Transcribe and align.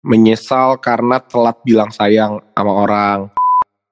menyesal 0.00 0.80
karena 0.80 1.20
telat 1.20 1.60
bilang 1.64 1.92
sayang 1.92 2.40
sama 2.56 2.72
orang. 2.72 3.18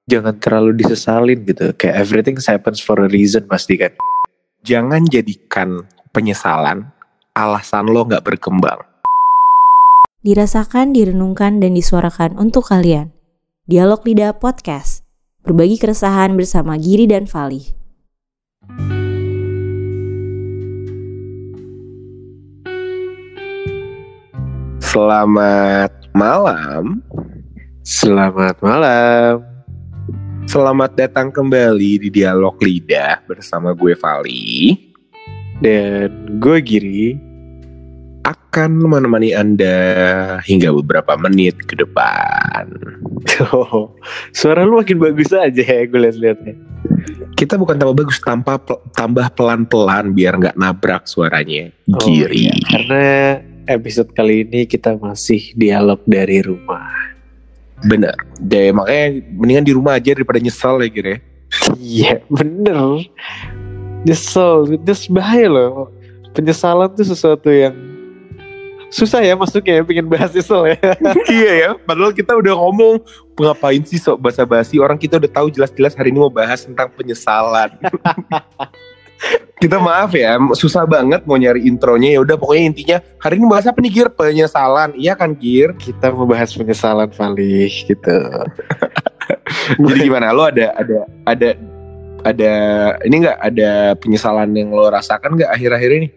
Jangan 0.09 0.41
terlalu 0.41 0.81
disesalin 0.81 1.45
gitu. 1.45 1.77
Kayak 1.77 2.01
everything 2.01 2.37
happens 2.41 2.81
for 2.81 2.97
a 3.05 3.09
reason 3.13 3.45
pasti 3.45 3.77
kan. 3.77 3.93
Jangan 4.65 5.05
jadikan 5.05 5.85
penyesalan 6.17 6.89
alasan 7.37 7.93
lo 7.93 8.09
nggak 8.09 8.25
berkembang. 8.25 8.81
Dirasakan, 10.25 10.97
direnungkan, 10.97 11.63
dan 11.63 11.79
disuarakan 11.79 12.35
untuk 12.41 12.67
kalian. 12.67 13.15
Dialog 13.71 14.03
Lidah 14.03 14.35
Podcast. 14.35 15.07
Berbagi 15.47 15.79
keresahan 15.79 16.35
bersama 16.35 16.75
Giri 16.75 17.07
dan 17.07 17.31
Fali. 17.31 17.79
Selamat 24.83 25.98
malam. 26.19 26.99
Selamat 27.87 28.59
malam. 28.59 29.39
Selamat 30.51 30.91
datang 30.99 31.31
kembali 31.31 32.03
di 32.03 32.09
Dialog 32.11 32.59
Lidah 32.59 33.23
bersama 33.31 33.71
gue 33.71 33.95
Vali. 33.95 34.75
Dan 35.63 36.43
gue 36.43 36.59
Giri. 36.59 37.15
Akan 38.27 38.83
menemani 38.83 39.31
Anda 39.33 39.79
hingga 40.43 40.75
beberapa 40.75 41.15
menit 41.15 41.63
ke 41.63 41.79
depan. 41.79 42.67
Oh, 43.55 43.95
suara 44.35 44.67
lu 44.67 44.83
makin 44.83 44.99
bagus 44.99 45.31
aja 45.31 45.63
ya 45.63 45.87
gue 45.87 46.01
liat-liatnya. 46.01 46.55
Kita 47.39 47.55
bukan 47.55 47.79
tambah 47.79 47.95
bagus, 47.95 48.19
tambah 48.19 48.59
tambah 48.99 49.27
pelan-pelan 49.39 50.11
biar 50.11 50.35
nggak 50.43 50.59
nabrak 50.59 51.07
suaranya. 51.07 51.71
Oh, 51.95 52.03
Giri. 52.03 52.51
iya. 52.51 52.55
Karena 52.67 53.07
episode 53.69 54.09
kali 54.17 54.49
ini 54.49 54.65
kita 54.65 54.97
masih 54.97 55.53
dialog 55.53 56.01
dari 56.09 56.41
rumah. 56.41 56.89
Bener. 57.85 58.17
Deh, 58.41 58.73
makanya 58.75 59.23
mendingan 59.31 59.67
di 59.69 59.73
rumah 59.77 60.01
aja 60.01 60.17
daripada 60.17 60.41
nyesel 60.41 60.81
ya 60.83 60.89
Giri. 60.89 61.15
Iya 61.79 62.13
bener. 62.27 63.07
Nyesel, 64.03 64.81
nyesel 64.83 65.11
bahaya 65.13 65.47
loh. 65.47 65.93
Penyesalan 66.33 66.91
tuh 66.97 67.07
sesuatu 67.07 67.53
yang 67.53 67.77
susah 68.89 69.21
ya 69.21 69.37
masuknya 69.37 69.81
ya, 69.81 69.83
pengen 69.85 70.09
bahas 70.09 70.33
nyesel 70.33 70.65
ya. 70.73 70.79
iya 71.39 71.53
ya, 71.53 71.69
padahal 71.77 72.13
kita 72.17 72.33
udah 72.33 72.57
ngomong 72.57 73.05
ngapain 73.37 73.85
sih 73.85 74.01
sok 74.01 74.19
basa-basi 74.19 74.81
orang 74.81 74.97
kita 74.97 75.21
udah 75.21 75.31
tahu 75.31 75.53
jelas-jelas 75.53 75.93
hari 75.93 76.09
ini 76.11 76.19
mau 76.19 76.33
bahas 76.33 76.65
tentang 76.65 76.89
penyesalan. 76.97 77.69
kita 79.59 79.77
maaf 79.83 80.15
ya, 80.15 80.39
susah 80.55 80.87
banget 80.87 81.27
mau 81.27 81.35
nyari 81.35 81.67
intronya 81.67 82.15
ya 82.15 82.21
udah 82.23 82.39
pokoknya 82.39 82.65
intinya 82.71 82.99
hari 83.19 83.43
ini 83.43 83.47
bahas 83.51 83.67
apa 83.67 83.79
nih 83.83 83.91
Gir? 83.91 84.09
Penyesalan. 84.15 84.95
Iya 84.95 85.19
kan 85.19 85.35
Gir? 85.35 85.75
Kita 85.75 86.15
mau 86.15 86.31
bahas 86.31 86.55
penyesalan 86.55 87.11
Fali 87.11 87.67
gitu. 87.67 88.17
Jadi 89.83 90.01
gimana 90.07 90.31
lo 90.31 90.47
ada 90.47 90.73
ada 90.79 90.99
ada 91.27 91.49
ada 92.23 92.53
ini 93.03 93.27
nggak 93.27 93.39
ada 93.43 93.71
penyesalan 93.99 94.55
yang 94.55 94.71
lo 94.71 94.87
rasakan 94.87 95.35
nggak 95.35 95.51
akhir-akhir 95.51 95.91
ini? 95.91 96.09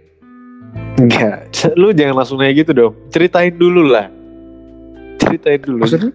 Enggak, 1.01 1.49
lu 1.73 1.89
jangan 1.97 2.21
langsung 2.21 2.37
nanya 2.37 2.53
gitu 2.61 2.71
dong. 2.77 2.93
Ceritain 3.09 3.51
dulu 3.57 3.89
lah. 3.89 4.05
Ceritain 5.17 5.57
dulu. 5.57 5.81
Maksudnya? 5.81 6.13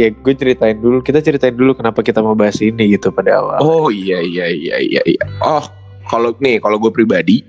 Ya 0.00 0.08
gue 0.08 0.34
ceritain 0.34 0.80
dulu. 0.80 1.04
Kita 1.04 1.20
ceritain 1.20 1.52
dulu 1.52 1.76
kenapa 1.76 2.00
kita 2.00 2.24
mau 2.24 2.32
bahas 2.32 2.56
ini 2.64 2.96
gitu 2.96 3.12
pada 3.12 3.44
awal. 3.44 3.60
Oh 3.60 3.86
iya 3.92 4.24
iya 4.24 4.48
iya 4.48 4.80
iya. 4.80 5.02
iya. 5.04 5.24
Oh 5.44 5.81
kalau 6.08 6.34
nih 6.38 6.58
kalau 6.62 6.78
gue 6.78 6.92
pribadi, 6.94 7.44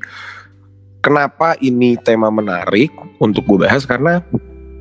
kenapa 1.00 1.56
ini 1.64 1.98
tema 2.02 2.30
menarik 2.34 2.92
untuk 3.22 3.46
gue 3.48 3.66
bahas? 3.66 3.88
Karena 3.88 4.22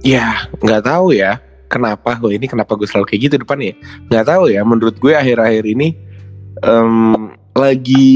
ya 0.03 0.51
nggak 0.61 0.83
tahu 0.87 1.15
ya 1.15 1.39
kenapa 1.71 2.19
gue 2.19 2.37
ini 2.37 2.51
kenapa 2.51 2.75
gue 2.75 2.85
selalu 2.85 3.07
kayak 3.09 3.21
gitu 3.31 3.35
depan 3.41 3.59
ya 3.63 3.73
nggak 4.11 4.27
tahu 4.29 4.51
ya 4.51 4.61
menurut 4.67 4.99
gue 4.99 5.15
akhir-akhir 5.15 5.65
ini 5.65 5.95
em, 6.61 7.33
lagi 7.57 8.11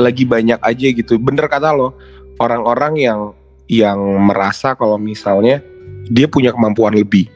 lagi 0.00 0.24
banyak 0.24 0.60
aja 0.60 0.86
gitu. 0.92 1.20
Bener 1.20 1.48
kata 1.48 1.72
lo 1.72 1.92
orang-orang 2.40 2.96
yang 2.96 3.20
yang 3.68 4.00
merasa 4.24 4.72
kalau 4.76 4.96
misalnya 4.96 5.60
dia 6.08 6.28
punya 6.28 6.52
kemampuan 6.52 6.96
lebih. 6.96 7.28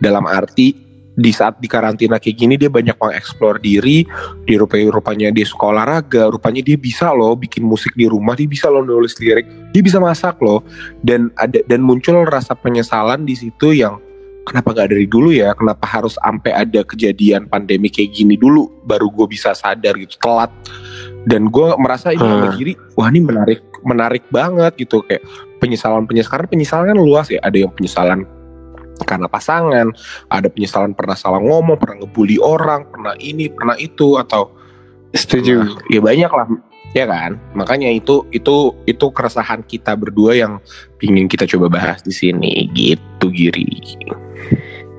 Dalam 0.00 0.24
arti 0.24 0.72
di 1.18 1.30
saat 1.34 1.58
di 1.58 1.66
karantina 1.66 2.22
kayak 2.22 2.36
gini 2.38 2.54
dia 2.54 2.70
banyak 2.70 2.94
mengeksplor 2.94 3.58
diri 3.58 4.06
di 4.46 4.54
rupanya 4.54 4.94
rupanya 4.94 5.28
dia 5.34 5.42
suka 5.42 5.74
olahraga 5.74 6.30
rupanya 6.30 6.62
dia 6.62 6.78
bisa 6.78 7.10
loh 7.10 7.34
bikin 7.34 7.66
musik 7.66 7.92
di 7.98 8.06
rumah 8.06 8.38
dia 8.38 8.46
bisa 8.46 8.70
loh 8.70 8.86
nulis 8.86 9.18
lirik 9.18 9.44
dia 9.70 9.82
bisa 9.82 9.98
masak 10.02 10.38
loh. 10.42 10.62
Dan 11.00 11.30
ada 11.38 11.62
dan 11.66 11.80
muncul 11.82 12.26
rasa 12.26 12.58
penyesalan 12.58 13.24
di 13.24 13.38
situ 13.38 13.72
yang 13.74 13.98
kenapa 14.44 14.74
gak 14.74 14.90
dari 14.90 15.06
dulu 15.06 15.30
ya? 15.30 15.54
Kenapa 15.54 15.86
harus 15.86 16.18
sampai 16.18 16.52
ada 16.52 16.82
kejadian 16.82 17.46
pandemi 17.46 17.88
kayak 17.88 18.10
gini 18.14 18.34
dulu 18.34 18.66
baru 18.84 19.08
gue 19.10 19.26
bisa 19.30 19.54
sadar 19.54 19.94
gitu 19.96 20.18
telat. 20.18 20.50
Dan 21.24 21.48
gue 21.48 21.66
merasa 21.78 22.10
ini 22.10 22.22
Hmm. 22.22 22.52
Giri 22.58 22.74
wah 22.98 23.08
ini 23.08 23.22
menarik 23.22 23.62
menarik 23.86 24.24
banget 24.28 24.76
gitu 24.76 25.00
kayak 25.06 25.24
penyesalan 25.62 26.04
penyesalan 26.04 26.44
karena 26.44 26.48
penyesalan 26.52 26.86
kan 26.92 26.98
luas 26.98 27.26
ya 27.32 27.40
ada 27.40 27.56
yang 27.56 27.72
penyesalan 27.72 28.28
karena 29.02 29.26
pasangan 29.28 29.92
ada 30.28 30.48
penyesalan 30.48 30.92
pernah 30.94 31.16
salah 31.18 31.40
ngomong 31.42 31.76
pernah 31.76 32.04
ngebully 32.04 32.38
orang 32.40 32.86
pernah 32.88 33.14
ini 33.18 33.48
pernah 33.50 33.76
itu 33.76 34.16
atau 34.16 34.60
Setuju. 35.10 35.54
Nah, 35.58 35.74
ya 35.90 35.98
banyak 35.98 36.30
lah 36.30 36.46
ya 36.90 37.06
kan 37.06 37.38
makanya 37.54 37.86
itu 37.86 38.26
itu 38.34 38.74
itu 38.82 39.06
keresahan 39.14 39.62
kita 39.62 39.94
berdua 39.94 40.34
yang 40.34 40.58
pingin 40.98 41.30
kita 41.30 41.46
coba 41.46 41.70
bahas 41.70 42.02
di 42.02 42.10
sini 42.10 42.66
gitu 42.74 43.30
Giri 43.30 43.66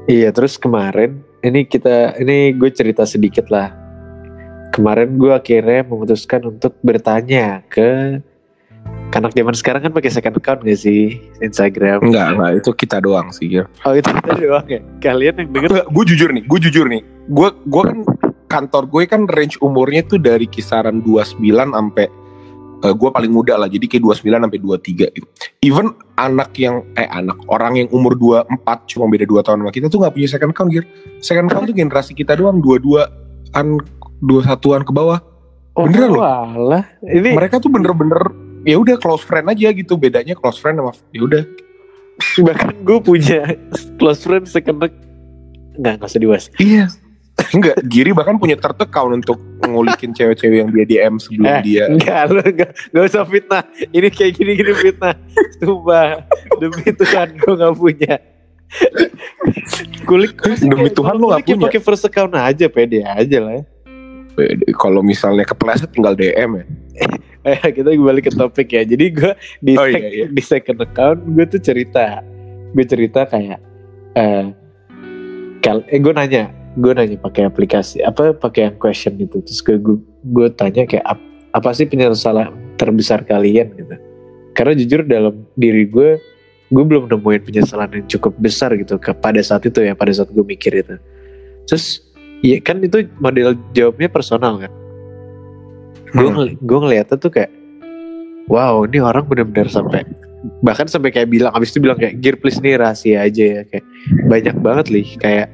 Iya, 0.10 0.34
terus 0.34 0.58
kemarin 0.58 1.24
ini 1.46 1.64
kita 1.64 2.18
ini 2.20 2.52
gue 2.58 2.68
cerita 2.74 3.06
sedikit 3.06 3.48
lah. 3.54 3.72
Kemarin 4.74 5.16
gue 5.16 5.32
akhirnya 5.32 5.86
memutuskan 5.88 6.42
untuk 6.48 6.74
bertanya 6.82 7.62
ke 7.70 8.20
anak 9.12 9.32
zaman 9.36 9.56
sekarang 9.56 9.82
kan 9.84 9.92
pakai 9.92 10.12
second 10.12 10.36
account 10.40 10.64
gak 10.64 10.80
sih 10.80 11.20
Instagram? 11.44 12.00
enggak 12.06 12.38
enggak 12.38 12.52
itu 12.64 12.70
kita 12.76 12.98
doang 13.04 13.28
sih 13.36 13.52
Gir. 13.52 13.66
Oh 13.84 13.94
itu 13.96 14.08
kita 14.08 14.32
doang 14.40 14.66
ya. 14.68 14.80
Kalian 15.04 15.36
yang 15.42 15.50
denger 15.52 15.70
Enggak, 15.72 15.88
gue 15.92 16.04
jujur 16.16 16.30
nih, 16.32 16.44
gue 16.48 16.60
jujur 16.70 16.86
nih. 16.88 17.02
Gue 17.32 17.50
gue 17.68 17.84
kan 17.84 18.00
kantor 18.52 18.84
gue 18.92 19.04
kan 19.08 19.22
range 19.32 19.56
umurnya 19.64 20.02
tuh 20.04 20.20
dari 20.20 20.48
kisaran 20.48 21.00
29 21.04 21.40
sampai 21.40 22.08
eh, 22.82 22.94
gue 22.94 23.10
paling 23.12 23.32
muda 23.32 23.56
lah. 23.56 23.68
Jadi 23.68 23.86
kayak 23.88 24.04
29 24.24 24.46
sampai 24.48 24.60
23 24.60 25.16
gitu. 25.18 25.28
Even 25.64 25.94
anak 26.18 26.52
yang 26.58 26.84
eh 26.98 27.08
anak 27.08 27.38
orang 27.48 27.84
yang 27.84 27.88
umur 27.94 28.18
24 28.18 28.92
cuma 28.92 29.06
beda 29.08 29.26
2 29.28 29.46
tahun 29.46 29.58
sama 29.64 29.72
kita 29.72 29.88
tuh 29.88 30.00
nggak 30.02 30.14
punya 30.16 30.28
second 30.28 30.52
account 30.56 30.70
Gir. 30.72 30.86
Second 31.22 31.46
account 31.52 31.66
tuh 31.70 31.76
generasi 31.76 32.12
kita 32.18 32.34
doang 32.36 32.60
22-an 32.64 33.68
21-an 34.22 34.84
ke 34.86 34.94
bawah. 34.94 35.20
Oh, 35.72 35.88
Beneran 35.88 36.12
loh. 36.12 36.84
Ini 37.00 37.32
Mereka 37.32 37.64
tuh 37.64 37.72
bener-bener 37.72 38.20
ya 38.64 38.76
udah 38.78 38.96
close 38.98 39.24
friend 39.24 39.50
aja 39.50 39.70
gitu. 39.72 39.94
Bedanya 39.96 40.34
close 40.34 40.58
friend 40.58 40.80
sama 40.80 40.92
ya 41.12 41.22
udah 41.24 41.44
bahkan 42.46 42.70
gue 42.86 43.00
punya 43.02 43.58
close 43.98 44.22
friend 44.22 44.46
second 44.46 44.78
account. 44.80 44.94
Enggak, 45.78 45.94
enggak 45.98 46.10
usah 46.12 46.22
dibahas. 46.22 46.46
Iya. 46.60 46.86
Enggak, 47.56 47.80
Giri 47.90 48.12
bahkan 48.14 48.38
punya 48.38 48.54
account 48.60 49.24
untuk 49.24 49.40
ngulikin 49.66 50.14
cewek-cewek 50.14 50.62
yang 50.62 50.70
dia 50.70 50.86
DM 50.86 51.16
sebelum 51.18 51.48
Eh, 51.48 51.62
dia. 51.64 51.84
Enggak, 51.90 52.22
lu 52.30 52.44
enggak, 52.44 52.70
enggak 52.92 53.04
usah 53.08 53.24
fitnah. 53.26 53.64
Ini 53.90 54.08
kayak 54.14 54.32
gini-gini 54.38 54.72
fitnah. 54.78 55.16
Sumpah, 55.58 56.22
demi 56.60 56.92
Tuhan 56.92 57.28
gue 57.40 57.54
gak 57.56 57.74
punya. 57.74 58.16
Kulik 60.06 60.38
Demi 60.60 60.92
Tuhan 60.92 61.16
lu 61.18 61.32
nggak 61.32 61.42
ya 61.48 61.56
punya. 61.56 61.66
pakai 61.72 61.82
first 61.82 62.04
account 62.06 62.36
aja, 62.36 62.66
pede 62.68 63.02
aja 63.02 63.38
lah. 63.42 63.54
ya. 63.58 63.64
Kalau 64.78 65.02
misalnya 65.02 65.48
kepleset 65.48 65.90
tinggal 65.92 66.14
DM 66.14 66.62
ya. 66.62 66.66
Eh, 67.42 67.58
kita 67.74 67.90
balik 67.98 68.30
ke 68.30 68.34
topik 68.34 68.70
ya. 68.70 68.86
Jadi 68.86 69.06
gue 69.10 69.32
di, 69.60 69.74
Oh, 69.74 69.86
sec- 69.86 69.98
iya, 69.98 70.10
iya. 70.14 70.26
di 70.30 70.42
second 70.42 70.78
account 70.78 71.20
gue 71.26 71.46
tuh 71.50 71.62
cerita, 71.62 72.22
gue 72.72 72.86
cerita 72.86 73.26
kayak, 73.26 73.58
eh, 74.14 74.46
kal 75.60 75.82
eh 75.90 75.98
gue 75.98 76.14
nanya, 76.14 76.54
gue 76.78 76.94
nanya 76.94 77.18
pakai 77.18 77.50
aplikasi 77.50 78.06
apa 78.06 78.34
pakai 78.34 78.70
yang 78.70 78.78
question 78.78 79.18
gitu. 79.18 79.42
Terus 79.42 79.60
gue 79.62 79.78
gue, 79.78 79.98
gue 80.24 80.48
tanya 80.54 80.86
kayak 80.86 81.06
ap- 81.08 81.30
apa 81.52 81.70
sih 81.74 81.90
penyesalan 81.90 82.54
terbesar 82.78 83.26
kalian 83.26 83.74
gitu. 83.74 83.96
Karena 84.54 84.74
jujur 84.78 85.02
dalam 85.02 85.42
diri 85.58 85.90
gue, 85.90 86.22
gue 86.70 86.84
belum 86.86 87.10
nemuin 87.10 87.42
penyesalan 87.42 87.90
yang 87.90 88.06
cukup 88.06 88.38
besar 88.38 88.70
gitu 88.78 89.02
pada 89.18 89.42
saat 89.42 89.66
itu 89.66 89.82
ya, 89.82 89.98
pada 89.98 90.14
saat 90.14 90.30
gue 90.30 90.46
mikir 90.46 90.78
itu. 90.78 90.94
Terus, 91.66 92.06
ya 92.46 92.62
kan 92.62 92.78
itu 92.82 93.06
model 93.18 93.58
jawabnya 93.74 94.10
personal 94.10 94.62
kan 94.62 94.72
gue 96.12 96.28
Hmm. 96.28 96.56
gue 96.60 96.80
ngeliatnya 96.84 97.18
tuh 97.18 97.32
kayak 97.32 97.52
wow 98.52 98.84
ini 98.84 99.00
orang 99.00 99.24
benar-benar 99.28 99.72
sampai 99.72 100.04
bahkan 100.66 100.90
sampai 100.90 101.14
kayak 101.14 101.30
bilang 101.30 101.54
abis 101.54 101.72
itu 101.72 101.80
bilang 101.80 101.98
kayak 102.02 102.20
gear 102.20 102.36
please 102.36 102.60
nih 102.60 102.76
rahasia 102.76 103.24
aja 103.24 103.44
ya 103.44 103.62
kayak 103.70 103.86
banyak 104.28 104.56
banget 104.60 104.86
lih 104.90 105.08
kayak 105.22 105.48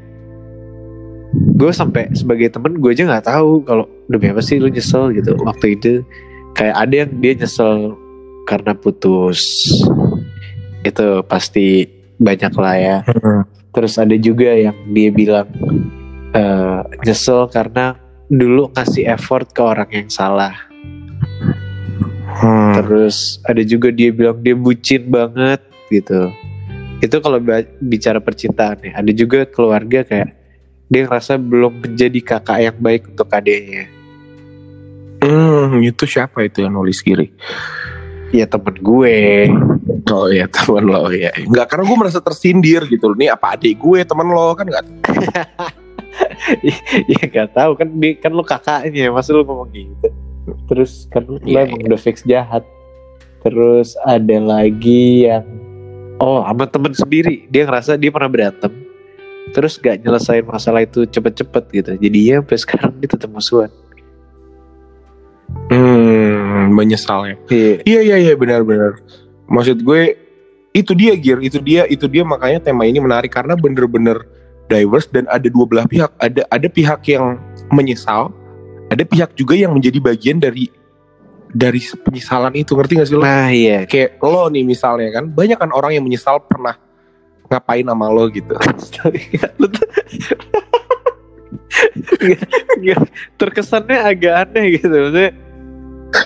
gue 1.60 1.72
sampai 1.76 2.08
sebagai 2.16 2.50
temen 2.50 2.80
gue 2.80 2.92
aja 2.94 3.04
nggak 3.04 3.28
tahu 3.28 3.62
kalau 3.68 3.86
demi 4.08 4.32
apa 4.32 4.40
sih 4.40 4.58
lu 4.58 4.72
nyesel? 4.72 5.12
gitu 5.12 5.36
waktu 5.44 5.76
itu 5.76 6.02
kayak 6.56 6.76
ada 6.88 6.96
yang 7.06 7.12
dia 7.20 7.34
nyesel 7.36 7.94
karena 8.48 8.72
putus 8.74 9.68
itu 10.88 11.08
pasti 11.28 11.84
banyak 12.18 12.54
lah 12.56 12.76
ya. 12.80 12.98
Terus 13.76 14.00
ada 14.00 14.16
juga 14.16 14.56
yang 14.56 14.74
dia 14.96 15.10
bilang 15.12 15.52
eh, 16.32 16.80
nyesel 17.04 17.52
karena 17.52 18.00
dulu 18.28 18.72
ngasih 18.76 19.08
effort 19.08 19.48
ke 19.52 19.62
orang 19.64 19.90
yang 19.92 20.10
salah 20.12 20.54
Hmm. 22.38 22.76
terus 22.78 23.42
ada 23.50 23.66
juga 23.66 23.90
dia 23.90 24.14
bilang 24.14 24.38
dia 24.38 24.54
bucin 24.54 25.10
banget 25.10 25.58
gitu 25.90 26.30
itu 27.02 27.16
kalau 27.18 27.42
bicara 27.82 28.22
percintaan 28.22 28.78
ya 28.84 28.92
ada 28.94 29.10
juga 29.10 29.42
keluarga 29.50 30.06
kayak 30.06 30.38
dia 30.86 31.10
ngerasa 31.10 31.42
belum 31.42 31.82
menjadi 31.82 32.20
kakak 32.22 32.60
yang 32.62 32.78
baik 32.78 33.10
untuk 33.10 33.28
adiknya 33.34 33.90
Hmm, 35.18 35.82
itu 35.82 36.06
siapa 36.06 36.46
itu 36.46 36.62
yang 36.62 36.78
nulis 36.78 37.02
kiri? 37.02 37.34
ya 38.30 38.46
temen 38.46 38.76
gue 38.78 39.50
Oh 40.08 40.32
ya 40.32 40.48
teman 40.48 40.88
lo 40.88 41.12
ya. 41.12 41.36
Enggak 41.36 41.68
karena 41.68 41.84
gue 41.84 41.98
merasa 42.00 42.20
tersindir 42.24 42.88
gitu. 42.88 43.12
Nih 43.18 43.28
apa 43.28 43.60
adik 43.60 43.76
gue 43.76 44.08
teman 44.08 44.30
lo 44.32 44.56
kan 44.56 44.64
nggak? 44.64 44.86
ya 47.12 47.22
gak 47.28 47.54
tahu. 47.54 47.72
Kan 47.78 47.88
bi- 47.98 48.18
kan 48.18 48.32
lu 48.34 48.44
kakaknya 48.44 49.10
masa 49.12 49.36
lu 49.36 49.44
ngomong 49.44 49.70
gitu? 49.74 50.08
Terus 50.72 51.06
kan 51.12 51.28
lu 51.28 51.38
Iya, 51.44 51.68
emang 51.68 51.84
udah 51.88 52.00
fix 52.00 52.24
jahat. 52.24 52.64
Terus 53.44 53.96
ada 54.04 54.38
lagi 54.40 55.28
yang 55.28 55.46
oh 56.20 56.44
sama 56.44 56.66
temen 56.68 56.94
sendiri. 56.96 57.46
Dia 57.52 57.68
ngerasa 57.68 58.00
dia 58.00 58.12
pernah 58.12 58.32
berantem. 58.32 58.72
Terus 59.56 59.80
gak 59.80 60.04
nyelesain 60.04 60.44
masalah 60.44 60.84
itu 60.84 61.08
cepet-cepet 61.08 61.64
gitu. 61.72 61.92
Jadinya 62.00 62.44
sampai 62.44 62.58
sekarang 62.60 62.92
dia 63.00 63.10
tetap 63.12 63.32
musuhan. 63.32 63.72
Hmm, 65.72 66.76
menyesal 66.76 67.28
ya. 67.28 67.36
iya. 67.52 67.74
Iya 67.84 68.00
iya 68.04 68.18
iya 68.28 68.34
benar-benar. 68.36 69.00
Maksud 69.48 69.80
gue 69.80 70.16
itu 70.76 70.92
dia 70.92 71.16
gear, 71.16 71.40
itu 71.40 71.60
dia 71.64 71.88
itu 71.88 72.06
dia. 72.12 72.28
Makanya 72.28 72.60
tema 72.60 72.84
ini 72.84 73.00
menarik. 73.00 73.32
Karena 73.32 73.56
bener-bener 73.56 74.28
diverse 74.68 75.08
dan 75.12 75.26
ada 75.32 75.48
dua 75.48 75.66
belah 75.66 75.88
pihak. 75.88 76.12
Ada 76.20 76.44
ada 76.52 76.68
pihak 76.68 77.02
yang 77.08 77.40
menyesal, 77.72 78.32
ada 78.92 79.04
pihak 79.04 79.34
juga 79.36 79.56
yang 79.56 79.74
menjadi 79.74 80.00
bagian 80.00 80.40
dari 80.40 80.70
dari 81.56 81.80
penyesalan 81.80 82.54
itu. 82.56 82.76
Ngerti 82.76 82.94
gak 83.00 83.08
sih 83.08 83.16
lo? 83.16 83.24
nah 83.24 83.50
iya 83.52 83.88
Kayak 83.88 84.20
lo 84.20 84.52
nih 84.52 84.64
misalnya 84.68 85.10
kan, 85.16 85.32
banyak 85.32 85.58
kan 85.58 85.72
orang 85.72 85.96
yang 85.96 86.04
menyesal 86.04 86.44
pernah 86.44 86.76
ngapain 87.48 87.88
sama 87.88 88.12
lo 88.12 88.28
gitu. 88.28 88.54
Terkesannya 93.40 93.98
agak 94.04 94.34
aneh 94.48 94.80
gitu 94.80 94.90
maksudnya 94.90 95.32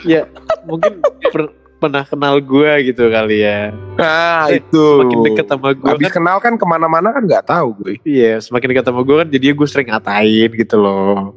ya 0.05 0.29
mungkin 0.65 1.01
per- 1.33 1.53
pernah 1.81 2.06
kenal 2.06 2.38
gue 2.38 2.72
gitu 2.86 3.10
kali 3.10 3.42
ya 3.42 3.74
Nah 3.98 4.45
Eh, 4.48 4.62
itu. 4.62 4.86
semakin 5.01 5.19
deket 5.25 5.45
sama 5.48 5.69
gue 5.74 5.89
Habis 5.89 6.06
kan 6.06 6.13
kenal 6.16 6.38
kan 6.38 6.54
ke 6.56 6.63
mana-mana 6.63 7.10
kan 7.10 7.25
nggak 7.25 7.44
tahu 7.44 7.68
gue. 7.75 7.94
iya 8.04 8.38
semakin 8.38 8.69
dekat 8.69 8.86
sama 8.86 9.01
gue 9.01 9.16
kan 9.18 9.28
jadi 9.28 9.45
gue 9.51 9.68
sering 9.68 9.89
ngatain 9.89 10.50
gitu 10.54 10.78
loh 10.78 11.33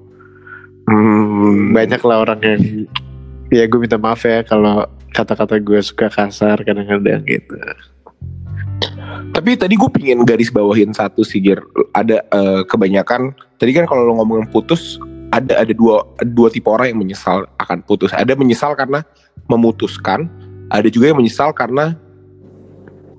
Hmm, 0.85 1.73
banyak 1.73 1.97
lah 1.99 2.21
orang 2.21 2.41
yang 2.41 2.61
ya 3.49 3.65
gue 3.65 3.79
minta 3.79 3.97
maaf 3.97 4.21
ya 4.21 4.45
kalau 4.45 4.85
kata-kata 5.11 5.57
gue 5.57 5.81
suka 5.81 6.07
kasar 6.07 6.61
kadang-kadang 6.61 7.25
gitu 7.25 7.57
Tapi 9.33 9.57
tadi 9.57 9.75
gue 9.75 9.91
pingin 9.91 10.23
garis 10.23 10.47
bawahin 10.49 10.93
satu 10.93 11.23
sih 11.23 11.41
Gir. 11.41 11.59
Ada 11.91 12.21
eh, 12.23 12.63
kebanyakan 12.65 13.33
tadi 13.57 13.73
kan 13.73 13.83
kalau 13.85 14.05
lo 14.05 14.21
ngomongin 14.21 14.47
putus 14.47 15.01
ada 15.31 15.59
ada 15.59 15.73
dua 15.73 16.05
dua 16.23 16.47
tipe 16.47 16.69
orang 16.69 16.93
yang 16.93 17.01
menyesal 17.01 17.49
akan 17.57 17.83
putus. 17.83 18.13
Ada 18.13 18.37
menyesal 18.37 18.77
karena 18.77 19.03
memutuskan, 19.49 20.29
ada 20.73 20.89
juga 20.89 21.13
yang 21.13 21.19
menyesal 21.21 21.53
karena 21.53 21.97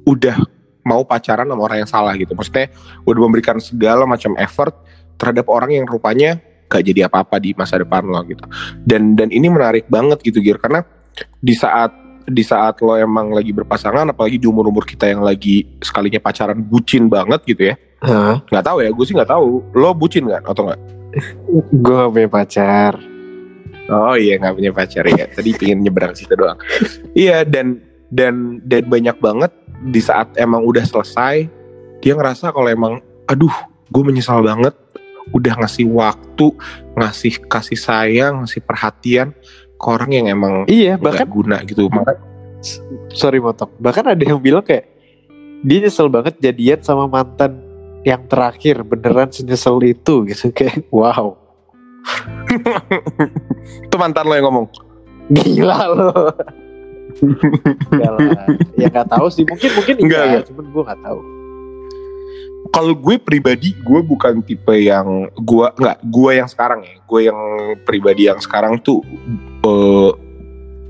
udah 0.06 0.38
mau 0.86 1.02
pacaran 1.02 1.50
sama 1.50 1.62
orang 1.66 1.78
yang 1.84 1.90
salah 1.90 2.14
gitu. 2.14 2.38
Maksudnya 2.38 2.70
udah 3.10 3.22
memberikan 3.26 3.58
segala 3.58 4.06
macam 4.06 4.38
effort 4.38 4.74
terhadap 5.18 5.50
orang 5.50 5.74
yang 5.74 5.86
rupanya 5.90 6.38
gak 6.70 6.86
jadi 6.86 7.10
apa-apa 7.10 7.42
di 7.42 7.58
masa 7.58 7.82
depan 7.82 8.06
lo 8.06 8.22
gitu. 8.26 8.46
Dan 8.86 9.18
dan 9.18 9.34
ini 9.34 9.50
menarik 9.50 9.90
banget 9.90 10.22
gitu 10.22 10.42
Gir 10.42 10.62
karena 10.62 10.86
di 11.42 11.58
saat 11.58 11.94
di 12.26 12.42
saat 12.42 12.82
lo 12.82 12.98
emang 12.98 13.34
lagi 13.34 13.54
berpasangan 13.54 14.10
apalagi 14.10 14.42
di 14.42 14.50
umur 14.50 14.70
umur 14.70 14.86
kita 14.86 15.10
yang 15.10 15.22
lagi 15.22 15.66
sekalinya 15.82 16.18
pacaran 16.18 16.58
bucin 16.62 17.10
banget 17.10 17.42
gitu 17.46 17.74
ya. 17.74 17.76
Nggak 18.50 18.66
tahu 18.66 18.78
ya 18.86 18.90
gue 18.94 19.06
sih 19.06 19.14
nggak 19.18 19.30
tahu. 19.30 19.74
Lo 19.74 19.94
bucin 19.98 20.26
nggak 20.30 20.46
atau 20.46 20.70
nggak 20.70 20.82
gue 21.72 22.02
punya 22.12 22.30
pacar 22.30 23.15
oh 23.90 24.16
iya 24.18 24.42
nggak 24.42 24.56
punya 24.56 24.72
pacar 24.74 25.06
ya 25.06 25.26
tadi 25.30 25.54
pingin 25.54 25.82
nyebrang 25.86 26.14
situ 26.18 26.34
doang. 26.34 26.58
Iya 27.14 27.46
dan 27.46 27.82
dan 28.10 28.62
dan 28.66 28.84
banyak 28.86 29.18
banget 29.22 29.52
di 29.92 30.02
saat 30.02 30.34
emang 30.40 30.66
udah 30.66 30.86
selesai 30.86 31.50
dia 32.02 32.14
ngerasa 32.14 32.54
kalau 32.54 32.70
emang 32.70 32.94
aduh 33.30 33.54
gue 33.90 34.04
menyesal 34.04 34.42
banget. 34.42 34.74
Udah 35.34 35.58
ngasih 35.58 35.90
waktu 35.90 36.54
ngasih 36.94 37.50
kasih 37.50 37.80
sayang 37.82 38.46
ngasih 38.46 38.62
perhatian 38.62 39.34
ke 39.76 39.86
orang 39.90 40.14
yang 40.14 40.26
emang 40.30 40.70
iya 40.70 40.98
bahkan 41.02 41.26
guna 41.26 41.62
gitu. 41.66 41.90
Maka- 41.90 42.22
sorry 43.14 43.38
motong 43.42 43.70
bahkan 43.78 44.06
ada 44.06 44.22
yang 44.22 44.42
bilang 44.42 44.66
kayak 44.66 44.90
dia 45.66 45.82
nyesel 45.82 46.10
banget 46.14 46.38
jadian 46.38 46.82
sama 46.86 47.10
mantan 47.10 47.58
yang 48.06 48.22
terakhir 48.30 48.86
beneran 48.86 49.34
senyesel 49.34 49.82
itu. 49.82 50.22
Gitu 50.30 50.54
kayak 50.54 50.86
wow 50.94 51.45
itu 53.88 53.96
mantan 53.98 54.26
lo 54.28 54.34
yang 54.36 54.46
ngomong. 54.50 54.68
Gila 55.32 55.80
lo. 55.92 56.12
Ya 58.76 58.92
nggak 58.92 59.08
tahu 59.08 59.32
sih. 59.32 59.48
Mungkin 59.48 59.72
mungkin 59.72 59.96
Enggak, 60.04 60.04
enggak, 60.04 60.28
enggak. 60.28 60.44
cuman 60.52 60.66
gue 60.68 60.84
nggak 60.84 61.02
tahu. 61.08 61.20
Kalau 62.76 62.94
gue 62.98 63.16
pribadi 63.22 63.70
gue 63.72 64.02
bukan 64.04 64.44
tipe 64.44 64.76
yang 64.76 65.32
gue 65.32 65.68
nggak 65.80 65.98
gue 66.04 66.32
yang 66.36 66.50
sekarang 66.52 66.84
ya. 66.84 67.00
Gue 67.08 67.32
yang 67.32 67.40
pribadi 67.88 68.28
yang 68.28 68.40
sekarang 68.44 68.84
tuh 68.84 69.00
eh, 69.64 70.12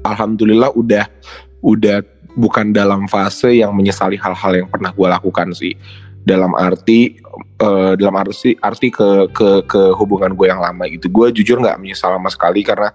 alhamdulillah 0.01 0.73
udah 0.73 1.05
udah 1.61 2.01
bukan 2.35 2.75
dalam 2.75 3.07
fase 3.07 3.61
yang 3.61 3.71
menyesali 3.71 4.19
hal-hal 4.19 4.65
yang 4.65 4.67
pernah 4.67 4.91
gue 4.91 5.07
lakukan 5.07 5.53
sih 5.55 5.77
dalam 6.25 6.57
arti 6.57 7.21
eh, 7.61 7.93
dalam 7.95 8.15
arti 8.17 8.57
arti 8.57 8.89
ke 8.89 9.29
ke 9.29 9.63
ke 9.69 9.81
hubungan 9.95 10.33
gue 10.33 10.49
yang 10.49 10.59
lama 10.59 10.89
gitu. 10.89 11.07
Gue 11.13 11.29
jujur 11.29 11.61
nggak 11.61 11.77
menyesal 11.77 12.17
sama 12.17 12.33
sekali 12.33 12.65
karena 12.65 12.89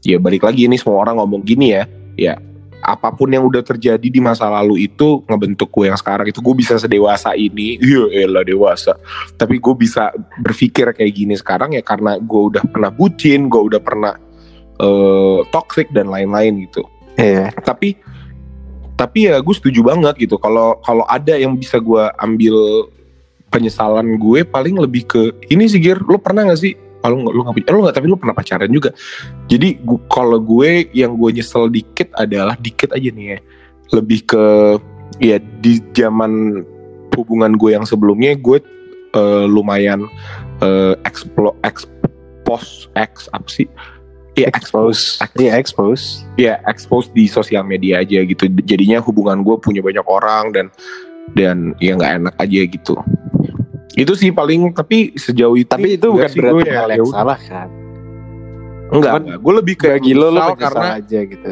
ya 0.00 0.16
balik 0.22 0.46
lagi 0.46 0.70
ini 0.70 0.78
semua 0.78 1.02
orang 1.02 1.18
ngomong 1.18 1.42
gini 1.42 1.74
ya. 1.74 1.84
Ya 2.14 2.34
apa 2.80 3.12
pun 3.12 3.28
yang 3.28 3.44
udah 3.44 3.60
terjadi 3.60 4.08
di 4.08 4.20
masa 4.24 4.48
lalu 4.48 4.88
itu 4.88 5.20
ngebentuk 5.28 5.68
gue 5.68 5.92
yang 5.92 5.98
sekarang 6.00 6.32
itu 6.32 6.40
gue 6.40 6.54
bisa 6.56 6.80
sedewasa 6.80 7.36
ini. 7.36 7.76
Iya 7.90 8.24
elah 8.24 8.46
dewasa. 8.46 8.96
Tapi 9.36 9.58
gue 9.60 9.74
bisa 9.76 10.14
berpikir 10.40 10.94
kayak 10.94 11.12
gini 11.12 11.34
sekarang 11.36 11.76
ya 11.76 11.82
karena 11.82 12.16
gue 12.16 12.42
udah 12.54 12.62
pernah 12.70 12.90
bucin 12.94 13.50
gue 13.50 13.62
udah 13.74 13.80
pernah 13.82 14.14
eh, 14.80 15.40
toxic 15.52 15.92
dan 15.92 16.08
lain-lain 16.08 16.70
gitu. 16.70 16.86
Iya. 17.20 17.52
Tapi 17.60 17.98
tapi 19.00 19.32
ya 19.32 19.40
gue 19.40 19.54
setuju 19.56 19.80
banget 19.80 20.12
gitu. 20.20 20.36
Kalau 20.36 20.76
kalau 20.84 21.08
ada 21.08 21.32
yang 21.32 21.56
bisa 21.56 21.80
gue 21.80 22.04
ambil 22.20 22.84
penyesalan 23.48 24.20
gue 24.20 24.44
paling 24.44 24.76
lebih 24.76 25.08
ke 25.08 25.32
ini 25.48 25.64
sih 25.72 25.80
Gir 25.80 26.04
lo 26.04 26.20
pernah 26.20 26.44
gak 26.44 26.60
sih? 26.60 26.76
Kalau 27.00 27.16
nggak 27.16 27.32
lu 27.32 27.40
nggak 27.48 27.72
lu 27.72 27.80
nggak 27.80 27.96
tapi 27.96 28.06
lu 28.12 28.20
pernah 28.20 28.36
pacaran 28.36 28.68
juga. 28.68 28.92
Jadi 29.48 29.80
kalau 30.12 30.36
gue 30.36 30.92
yang 30.92 31.16
gue 31.16 31.32
nyesel 31.32 31.72
dikit 31.72 32.12
adalah 32.12 32.60
dikit 32.60 32.92
aja 32.92 33.08
nih 33.08 33.26
ya. 33.32 33.38
Lebih 33.96 34.20
ke 34.28 34.44
ya 35.16 35.40
di 35.40 35.80
zaman 35.96 36.60
hubungan 37.16 37.56
gue 37.56 37.72
yang 37.72 37.88
sebelumnya 37.88 38.36
gue 38.36 38.60
eh, 39.16 39.44
lumayan 39.48 40.04
eh, 40.60 40.92
explo 41.08 41.56
expose 41.64 42.92
ex 43.00 43.32
apa 43.32 43.48
sih 43.48 43.64
Iya, 44.38 44.48
expose. 44.54 45.18
Ex- 45.18 45.36
iya 45.38 45.52
expose. 45.58 46.04
Ya 46.38 46.54
expose 46.70 47.10
di 47.10 47.26
sosial 47.26 47.66
media 47.66 48.02
aja 48.02 48.22
gitu. 48.22 48.46
Jadinya 48.62 49.02
hubungan 49.02 49.42
gue 49.42 49.56
punya 49.58 49.82
banyak 49.82 50.06
orang 50.06 50.54
dan 50.54 50.66
dan 51.34 51.74
ya 51.82 51.98
nggak 51.98 52.12
enak 52.22 52.34
aja 52.38 52.60
gitu. 52.70 52.94
Itu 53.98 54.14
sih 54.14 54.30
paling 54.30 54.70
tapi 54.70 55.18
sejauh 55.18 55.58
itu 55.58 55.66
tapi 55.66 55.98
itu 55.98 56.06
bukan 56.06 56.30
berarti 56.30 56.38
gue 56.38 56.62
ya, 56.62 56.74
hal 56.78 56.88
ya 56.88 56.96
yang 56.98 57.08
udah. 57.10 57.16
salah 57.18 57.38
kan? 57.42 57.68
Enggak, 58.90 59.12
enggak. 59.22 59.38
gue 59.38 59.54
lebih 59.54 59.74
ke 59.78 59.86
bagi 59.98 60.12
lo 60.14 60.28
lo 60.30 60.42
karena 60.54 60.86
aja 60.98 61.20
gitu. 61.26 61.50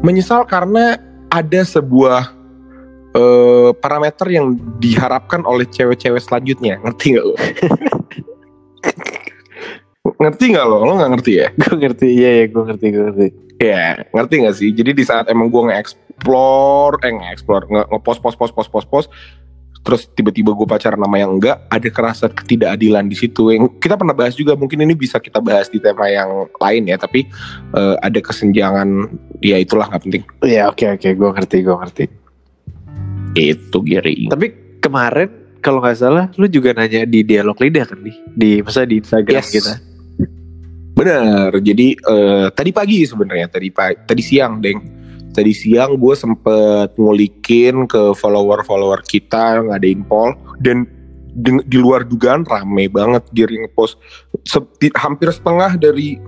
Menyesal 0.00 0.48
karena 0.48 0.96
ada 1.28 1.60
sebuah 1.60 2.32
eh, 3.16 3.70
parameter 3.80 4.26
yang 4.32 4.56
diharapkan 4.80 5.44
oleh 5.44 5.64
cewek-cewek 5.68 6.20
selanjutnya. 6.20 6.80
Ngerti 6.84 7.16
nggak 7.16 7.24
lo 7.24 7.36
ngerti 10.02 10.44
nggak 10.50 10.64
lo 10.64 10.76
lo 10.82 10.92
nggak 10.96 11.10
ngerti 11.12 11.32
ya 11.36 11.46
gue 11.60 11.74
ngerti 11.76 12.06
iya 12.10 12.30
ya 12.32 12.44
gue 12.48 12.62
ngerti 12.64 12.86
gue 12.88 13.04
ngerti 13.06 13.28
Ya, 13.60 14.08
ngerti 14.16 14.40
gak 14.40 14.56
sih? 14.56 14.72
Jadi 14.72 14.96
di 14.96 15.04
saat 15.04 15.28
emang 15.28 15.52
gue 15.52 15.60
nge-explore, 15.68 16.96
eh 17.04 17.12
nge-explore, 17.12 17.68
nge- 17.68 17.88
nge-post, 17.92 18.24
post, 18.24 18.36
post, 18.40 18.52
post, 18.56 18.70
post, 18.72 18.88
post, 18.88 19.08
terus 19.84 20.08
tiba-tiba 20.08 20.56
gue 20.56 20.64
pacaran 20.64 20.96
sama 20.96 21.20
yang 21.20 21.36
enggak, 21.36 21.68
ada 21.68 21.88
kerasa 21.92 22.32
ketidakadilan 22.32 23.04
di 23.04 23.12
situ. 23.12 23.52
Yang 23.52 23.76
kita 23.76 24.00
pernah 24.00 24.16
bahas 24.16 24.32
juga, 24.32 24.56
mungkin 24.56 24.80
ini 24.80 24.96
bisa 24.96 25.20
kita 25.20 25.44
bahas 25.44 25.68
di 25.68 25.76
tema 25.76 26.08
yang 26.08 26.48
lain 26.56 26.88
ya, 26.88 26.96
tapi 26.96 27.28
eh, 27.76 27.96
ada 28.00 28.16
kesenjangan, 28.16 29.12
ya 29.38 29.60
itulah 29.60 29.92
nggak 29.92 30.08
penting. 30.08 30.22
iya 30.40 30.64
oke 30.64 30.96
oke 30.96 31.08
gue 31.12 31.28
ngerti 31.30 31.56
gue 31.60 31.76
ngerti 31.76 32.04
Itu 33.36 33.84
Giri. 33.84 34.24
Tapi 34.24 34.46
kemarin 34.80 35.28
kalau 35.60 35.84
nggak 35.84 36.00
salah 36.00 36.32
lu 36.34 36.48
juga 36.48 36.72
nanya 36.72 37.04
di 37.04 37.20
dialog 37.20 37.60
lidah 37.60 37.84
kan 37.84 38.00
nih 38.00 38.16
di 38.26 38.50
masa 38.64 38.88
di 38.88 38.96
Instagram 38.96 39.36
Yes. 39.36 39.52
kita. 39.52 39.74
Bener. 41.00 41.50
Jadi 41.64 41.96
eh, 41.96 42.46
tadi 42.52 42.70
pagi 42.70 43.08
sebenarnya, 43.08 43.48
tadi 43.48 43.68
pagi, 43.72 43.96
tadi 44.04 44.22
siang, 44.22 44.60
Deng. 44.60 44.78
Tadi 45.30 45.54
siang 45.54 45.94
gue 45.94 46.14
sempet 46.18 46.98
ngulikin 46.98 47.86
ke 47.86 48.12
follower-follower 48.18 49.06
kita 49.06 49.62
ngadain 49.62 50.02
poll 50.02 50.34
dan 50.58 50.84
di, 51.30 51.54
di 51.70 51.78
luar 51.78 52.02
dugaan 52.02 52.42
rame 52.42 52.90
banget 52.90 53.22
Giri 53.30 53.62
ngepost 53.62 53.94
Se- 54.42 54.66
di- 54.82 54.90
hampir 54.98 55.30
setengah 55.30 55.78
dari 55.78 56.18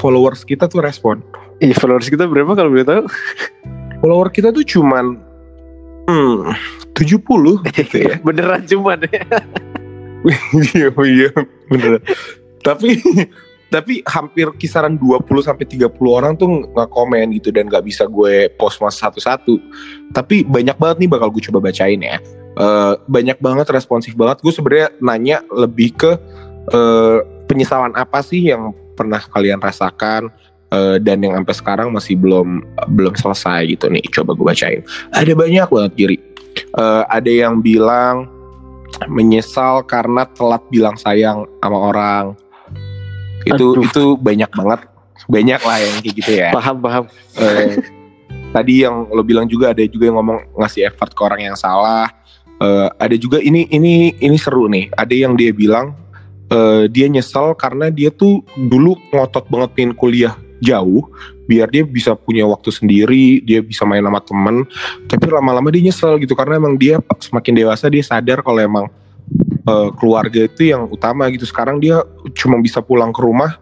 followers 0.00 0.40
kita 0.44 0.66
tuh 0.72 0.80
respon. 0.80 1.20
Iya 1.60 1.76
followers 1.76 2.08
kita 2.08 2.24
berapa 2.24 2.56
kalau 2.56 2.72
boleh 2.72 2.88
tahu? 2.88 3.04
Follower 4.00 4.28
kita 4.32 4.56
tuh 4.56 4.64
cuman 4.64 5.20
hmm, 6.08 6.56
70 6.96 7.20
gitu 7.76 7.96
ya. 8.00 8.16
Beneran 8.24 8.64
cuman 8.64 8.98
ya. 9.04 9.22
Iya 10.74 10.90
iya 11.06 11.30
bener. 11.70 12.02
tapi 12.66 12.98
tapi 13.68 14.00
hampir 14.08 14.48
kisaran 14.56 14.96
20 14.96 15.28
sampai 15.44 15.68
30 15.68 15.92
orang 16.08 16.32
tuh 16.40 16.64
nggak 16.72 16.88
komen 16.88 17.36
gitu 17.36 17.52
dan 17.52 17.68
nggak 17.68 17.84
bisa 17.84 18.08
gue 18.08 18.48
post 18.56 18.80
mas 18.80 18.96
satu-satu. 18.96 19.60
Tapi 20.16 20.48
banyak 20.48 20.76
banget 20.80 20.96
nih 21.04 21.10
bakal 21.12 21.28
gue 21.28 21.44
coba 21.44 21.68
bacain 21.68 22.00
ya. 22.00 22.16
Eh, 22.56 22.94
banyak 23.04 23.36
banget 23.44 23.68
responsif 23.68 24.16
banget. 24.16 24.40
Gue 24.40 24.56
sebenarnya 24.56 24.88
nanya 25.04 25.44
lebih 25.52 25.92
ke 26.00 26.16
eh, 26.72 27.18
penyesalan 27.44 27.92
apa 27.92 28.24
sih 28.24 28.48
yang 28.48 28.72
pernah 28.96 29.20
kalian 29.20 29.60
rasakan 29.60 30.32
eh, 30.72 30.96
dan 31.04 31.20
yang 31.20 31.36
sampai 31.36 31.54
sekarang 31.54 31.88
masih 31.92 32.16
belum 32.16 32.64
belum 32.88 33.20
selesai 33.20 33.68
gitu 33.68 33.92
nih. 33.92 34.04
Coba 34.08 34.32
gue 34.32 34.46
bacain. 34.48 34.80
Ada 35.12 35.36
banyak 35.36 35.68
banget 35.68 35.92
Giri. 35.92 36.18
Eh, 36.72 37.02
ada 37.04 37.28
yang 37.28 37.60
bilang 37.60 38.32
menyesal 39.12 39.84
karena 39.84 40.24
telat 40.32 40.64
bilang 40.72 40.96
sayang 40.96 41.44
sama 41.60 41.78
orang 41.92 42.32
itu 43.46 43.66
Aduh. 43.78 43.84
itu 43.84 44.04
banyak 44.18 44.50
banget. 44.50 44.80
Banyak 45.28 45.60
lah 45.60 45.76
yang 45.82 45.94
kayak 46.00 46.14
gitu 46.16 46.32
ya. 46.32 46.48
Paham 46.54 46.76
paham. 46.80 47.04
Eh, 47.36 47.78
tadi 48.54 48.86
yang 48.86 49.06
lo 49.12 49.20
bilang 49.20 49.44
juga 49.44 49.76
ada 49.76 49.82
juga 49.84 50.08
yang 50.08 50.16
ngomong 50.18 50.56
ngasih 50.56 50.88
effort 50.88 51.12
ke 51.12 51.20
orang 51.20 51.52
yang 51.52 51.56
salah. 51.58 52.08
Eh, 52.58 52.88
ada 52.98 53.16
juga 53.18 53.38
ini 53.38 53.68
ini 53.68 54.16
ini 54.18 54.36
seru 54.40 54.66
nih. 54.66 54.90
Ada 54.96 55.14
yang 55.14 55.36
dia 55.36 55.52
bilang 55.52 55.94
eh, 56.48 56.88
dia 56.88 57.06
nyesel 57.06 57.52
karena 57.54 57.92
dia 57.92 58.08
tuh 58.08 58.40
dulu 58.56 58.96
ngotot 59.12 59.46
banget 59.52 59.70
pengen 59.76 59.92
kuliah 59.94 60.34
jauh 60.58 61.06
biar 61.46 61.70
dia 61.70 61.86
bisa 61.86 62.18
punya 62.18 62.42
waktu 62.44 62.68
sendiri 62.74 63.40
dia 63.46 63.64
bisa 63.64 63.84
main 63.88 64.04
sama 64.04 64.20
temen. 64.20 64.56
Tapi 65.08 65.24
lama-lama 65.28 65.68
dia 65.72 65.88
nyesel 65.88 66.20
gitu 66.20 66.32
karena 66.32 66.60
emang 66.60 66.76
dia 66.76 67.00
semakin 67.20 67.52
dewasa 67.64 67.88
dia 67.88 68.04
sadar 68.04 68.40
kalau 68.44 68.60
emang 68.60 68.86
eh, 69.68 69.88
keluarga 69.94 70.40
itu 70.42 70.62
yang 70.66 70.88
utama 70.88 71.28
gitu 71.28 71.44
sekarang 71.44 71.76
dia 71.76 72.00
cuma 72.32 72.56
bisa 72.58 72.80
pulang 72.80 73.12
ke 73.12 73.20
rumah 73.20 73.60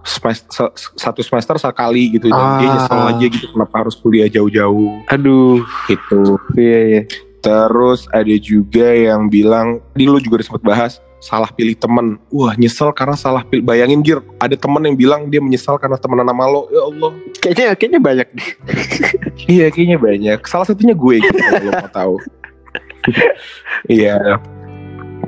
semester, 0.00 0.70
satu 0.94 1.18
semester 1.18 1.58
sekali 1.58 2.14
gitu 2.14 2.30
dan 2.30 2.62
dia 2.62 2.68
nyesel 2.70 2.94
Ah. 2.96 3.10
aja 3.10 3.26
gitu 3.26 3.46
kenapa 3.50 3.74
harus 3.82 3.94
kuliah 3.94 4.26
jauh-jauh 4.26 5.02
Aduh. 5.06 5.66
gitu 5.86 6.38
Iya 6.54 6.80
iya. 6.86 7.02
terus 7.38 8.06
ada 8.08 8.34
juga 8.36 8.86
yang 8.90 9.26
bilang 9.26 9.82
di 9.92 10.06
lu 10.06 10.18
juga 10.18 10.38
udah 10.38 10.46
sempet 10.46 10.64
bahas 10.64 10.92
salah 11.18 11.50
pilih 11.50 11.74
temen 11.74 12.22
wah 12.28 12.54
nyesel 12.54 12.92
karena 12.92 13.18
salah 13.18 13.42
pilih 13.42 13.66
bayangin 13.66 13.98
Gir 13.98 14.22
ada 14.38 14.54
temen 14.54 14.78
yang 14.80 14.94
bilang 14.94 15.26
dia 15.26 15.42
menyesal 15.42 15.74
karena 15.74 15.98
temenan 15.98 16.22
sama 16.24 16.44
lo 16.44 16.70
ya 16.70 16.82
Allah 16.82 17.10
Kayaknya 17.36 17.66
kayaknya 17.74 18.00
banyak 18.02 18.28
nih. 18.30 18.48
Iya 19.46 19.66
kayaknya 19.70 19.98
banyak. 19.98 20.38
Salah 20.42 20.66
satunya 20.66 20.94
gue 20.94 21.14
gitu 21.18 21.34
kalau 21.36 21.62
lo 21.62 21.72
mau 21.72 21.90
tahu. 21.90 22.14
Iya. 23.86 24.18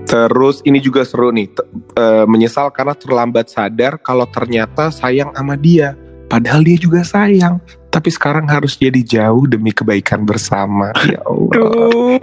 Terus 0.08 0.64
ini 0.64 0.80
juga 0.80 1.04
seru 1.04 1.28
nih. 1.28 1.52
Eh, 1.94 2.24
menyesal 2.24 2.72
karena 2.72 2.96
terlambat 2.96 3.52
sadar 3.52 4.00
kalau 4.00 4.24
ternyata 4.24 4.88
sayang 4.88 5.36
sama 5.36 5.54
dia. 5.54 5.92
Padahal 6.32 6.64
dia 6.64 6.80
juga 6.80 7.04
sayang. 7.04 7.60
Tapi 7.88 8.12
sekarang 8.12 8.44
harus 8.48 8.76
jadi 8.76 9.00
jauh 9.00 9.48
demi 9.48 9.72
kebaikan 9.72 10.24
bersama. 10.24 10.92
Ya 11.12 11.20
Allah. 11.24 12.20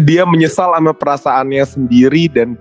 Dia 0.00 0.24
menyesal 0.24 0.72
sama 0.72 0.96
perasaannya 0.96 1.64
sendiri 1.64 2.28
dan 2.32 2.56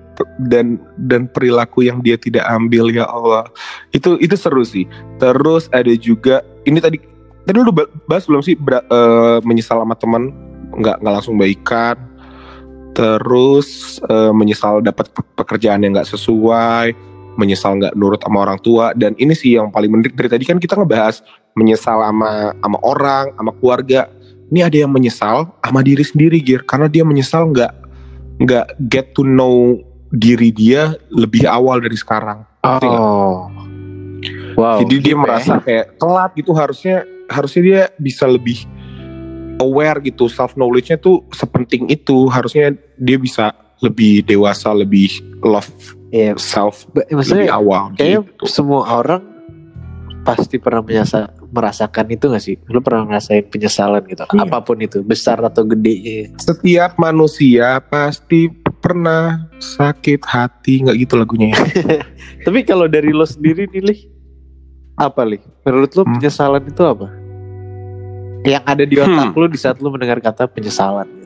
dan 0.52 0.80
dan 1.00 1.32
perilaku 1.32 1.88
yang 1.88 2.04
dia 2.04 2.20
tidak 2.20 2.44
ambil 2.48 2.92
ya 2.92 3.08
Allah. 3.08 3.48
Itu 3.96 4.20
itu 4.20 4.36
seru 4.36 4.64
sih. 4.68 4.84
Terus 5.20 5.72
ada 5.72 5.92
juga 5.96 6.44
ini 6.68 6.84
tadi 6.84 7.00
tadi 7.48 7.58
lu 7.60 7.72
bahas 8.08 8.28
belum 8.28 8.44
sih 8.44 8.60
bera- 8.60 8.84
eh, 8.84 9.40
menyesal 9.48 9.80
sama 9.80 9.96
teman 9.96 10.36
nggak 10.76 11.00
nggak 11.00 11.14
langsung 11.16 11.40
baikan. 11.40 11.96
Terus 12.96 14.00
eh, 14.08 14.32
menyesal 14.32 14.80
dapat 14.80 15.12
pe- 15.12 15.28
pekerjaan 15.36 15.84
yang 15.84 15.92
nggak 15.92 16.08
sesuai, 16.08 16.96
menyesal 17.36 17.76
nggak 17.78 17.94
nurut 18.00 18.24
sama 18.24 18.48
orang 18.48 18.60
tua 18.64 18.96
dan 18.96 19.12
ini 19.20 19.36
sih 19.36 19.60
yang 19.60 19.68
paling 19.70 19.92
menarik 19.92 20.16
dari 20.16 20.32
tadi 20.32 20.44
kan 20.48 20.58
kita 20.58 20.80
ngebahas 20.80 21.20
menyesal 21.60 22.00
sama 22.00 22.56
sama 22.56 22.78
orang, 22.82 23.26
sama 23.36 23.52
keluarga. 23.60 24.08
Ini 24.46 24.62
ada 24.62 24.78
yang 24.86 24.92
menyesal 24.94 25.52
sama 25.60 25.82
diri 25.82 26.06
sendiri, 26.06 26.38
Gir, 26.40 26.64
karena 26.64 26.88
dia 26.88 27.04
menyesal 27.04 27.50
nggak 27.52 27.74
nggak 28.46 28.66
get 28.88 29.12
to 29.12 29.26
know 29.26 29.82
diri 30.16 30.54
dia 30.54 30.96
lebih 31.12 31.44
awal 31.50 31.84
dari 31.84 31.98
sekarang. 32.00 32.48
Oh. 32.64 33.52
Wow. 34.56 34.80
Jadi 34.86 35.04
dia 35.04 35.12
gitu 35.12 35.20
ya. 35.20 35.22
merasa 35.22 35.54
kayak 35.60 36.00
telat 36.00 36.32
gitu 36.40 36.52
harusnya 36.56 37.04
harusnya 37.28 37.62
dia 37.62 37.82
bisa 38.00 38.24
lebih 38.30 38.64
aware 39.58 40.00
gitu 40.02 40.26
self 40.26 40.54
knowledge-nya 40.54 40.98
tuh 40.98 41.24
sepenting 41.30 41.88
itu 41.88 42.28
harusnya 42.28 42.70
dia 42.96 43.16
bisa 43.16 43.52
lebih 43.78 44.24
dewasa 44.24 44.72
lebih 44.72 45.12
love 45.40 45.68
Iya. 46.08 46.36
self 46.36 46.88
Ba- 46.90 47.04
lebih 47.04 47.16
Maksudnya 47.18 47.52
awal 47.52 47.84
kayaknya 47.94 48.24
gitu. 48.26 48.44
semua 48.46 48.88
orang 48.90 49.22
pasti 50.22 50.58
pernah 50.58 50.82
menyasa, 50.82 51.30
merasakan 51.46 52.06
itu 52.10 52.26
gak 52.26 52.42
sih? 52.42 52.58
Lu 52.66 52.82
pernah 52.82 53.06
ngerasain 53.06 53.46
penyesalan 53.46 54.02
gitu? 54.06 54.26
Iya. 54.26 54.42
Apa 54.42 54.58
pun 54.60 54.80
itu, 54.80 55.04
besar 55.04 55.38
atau 55.40 55.62
gede. 55.64 56.34
Setiap 56.36 56.98
manusia 56.98 57.78
pasti 57.80 58.50
pernah 58.76 59.46
sakit 59.56 60.22
hati 60.24 60.82
nggak 60.82 60.98
gitu 61.00 61.14
lagunya 61.16 61.54
ya. 61.54 61.60
Tapi 62.46 62.60
kalau 62.64 62.86
dari 62.86 63.10
lo 63.10 63.22
sendiri 63.22 63.68
nih, 63.68 63.82
Lih, 63.84 64.00
apa 64.96 65.22
Lih? 65.22 65.46
Menurut 65.62 65.94
lo 65.94 66.02
Hmm. 66.02 66.18
penyesalan 66.18 66.64
itu 66.64 66.82
apa? 66.82 67.06
Yang 68.46 68.64
ada 68.64 68.84
di 68.84 68.96
otak 68.96 69.34
lo 69.34 69.46
di 69.46 69.58
saat 69.58 69.78
lo 69.78 69.90
mendengar 69.90 70.18
kata 70.20 70.46
penyesalan. 70.46 71.08
gitu. 71.10 71.24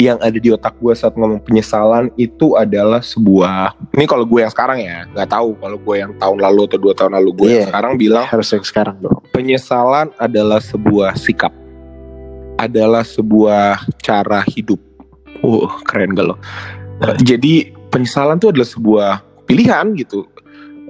yang 0.00 0.16
ada 0.16 0.32
di 0.32 0.48
otak 0.48 0.80
gue 0.80 0.96
saat 0.96 1.12
ngomong 1.12 1.44
penyesalan 1.44 2.08
itu 2.16 2.56
adalah 2.56 3.04
sebuah 3.04 3.76
ini 3.92 4.08
kalau 4.08 4.24
gue 4.24 4.40
yang 4.40 4.48
sekarang 4.48 4.80
ya 4.80 5.04
nggak 5.06 5.28
tahu 5.28 5.52
kalau 5.60 5.76
gue 5.76 5.94
yang 5.94 6.16
tahun 6.16 6.40
lalu 6.40 6.60
atau 6.64 6.78
dua 6.80 6.94
tahun 6.96 7.12
lalu 7.20 7.30
gue 7.36 7.44
yang 7.44 7.60
Iya. 7.60 7.66
sekarang 7.68 7.92
bilang 8.00 8.24
Harus 8.24 8.48
yang 8.48 8.64
sekarang 8.64 8.96
dong. 8.96 9.20
penyesalan 9.28 10.08
adalah 10.16 10.56
sebuah 10.56 11.20
sikap 11.20 11.52
adalah 12.56 13.04
sebuah 13.04 13.84
cara 14.00 14.40
hidup 14.48 14.80
uh 15.44 15.68
keren 15.84 16.16
gak 16.16 16.32
lo 16.32 16.36
jadi 17.20 17.68
penyesalan 17.88 18.40
itu 18.40 18.48
adalah 18.48 18.68
sebuah 18.68 19.10
pilihan 19.44 19.84
gitu 20.00 20.24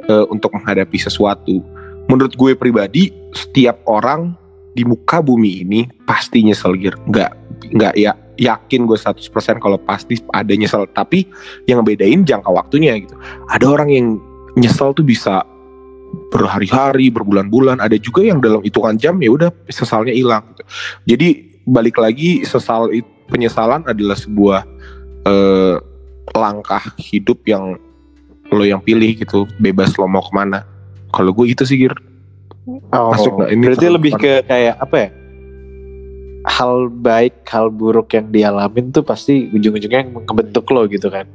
eh, 0.06 0.26
untuk 0.30 0.54
menghadapi 0.54 0.98
sesuatu 0.98 1.58
menurut 2.06 2.30
gue 2.30 2.54
pribadi 2.54 3.10
setiap 3.30 3.82
orang 3.86 4.38
di 4.74 4.82
muka 4.86 5.18
bumi 5.18 5.66
ini 5.66 5.80
pasti 6.06 6.46
nyesel 6.46 6.78
Gir. 6.78 6.94
nggak 7.10 7.30
nggak 7.74 7.94
ya 7.98 8.14
yakin 8.40 8.88
gue 8.88 8.96
100% 8.96 9.60
kalau 9.60 9.76
pasti 9.84 10.16
ada 10.32 10.52
nyesel. 10.56 10.88
Tapi 10.90 11.28
yang 11.68 11.84
ngebedain 11.84 12.24
jangka 12.24 12.48
waktunya 12.48 12.96
gitu. 12.96 13.12
Ada 13.52 13.66
orang 13.68 13.88
yang 13.92 14.06
nyesel 14.56 14.96
tuh 14.96 15.04
bisa 15.04 15.44
berhari-hari 16.32 17.12
berbulan-bulan. 17.12 17.84
Ada 17.84 18.00
juga 18.00 18.24
yang 18.24 18.40
dalam 18.40 18.64
hitungan 18.64 18.96
jam 18.96 19.20
ya 19.20 19.30
udah 19.30 19.50
sesalnya 19.68 20.16
hilang 20.16 20.42
gitu. 20.56 20.62
jadi 21.14 21.28
balik 21.68 22.00
lagi 22.00 22.42
sesal 22.42 22.90
penyesalan 23.30 23.84
adalah 23.86 24.16
sebuah 24.16 24.64
eh, 25.28 25.76
langkah 26.34 26.82
hidup 26.96 27.44
yang 27.44 27.76
lo 28.50 28.64
yang 28.64 28.80
pilih 28.80 29.20
gitu. 29.20 29.44
Bebas 29.60 29.94
lo 30.00 30.08
mau 30.08 30.24
ke 30.24 30.32
mana. 30.32 30.64
Kalau 31.12 31.36
gue 31.36 31.52
gitu 31.52 31.68
sih 31.68 31.76
Gir 31.76 32.09
Oh, 32.68 33.10
Masuk 33.14 33.40
nggak? 33.40 33.50
Ini 33.56 33.62
berarti 33.64 33.86
lebih 33.88 34.12
ke 34.20 34.32
kayak 34.44 34.76
apa 34.76 34.96
ya? 34.96 35.08
Hal 36.48 36.88
baik, 36.88 37.44
hal 37.48 37.68
buruk 37.68 38.12
yang 38.16 38.32
dialamin 38.32 38.92
tuh 38.92 39.04
pasti 39.04 39.52
ujung-ujungnya 39.52 40.08
yang 40.08 40.10
ngebentuk 40.24 40.64
lo 40.72 40.88
gitu 40.88 41.08
kan. 41.12 41.28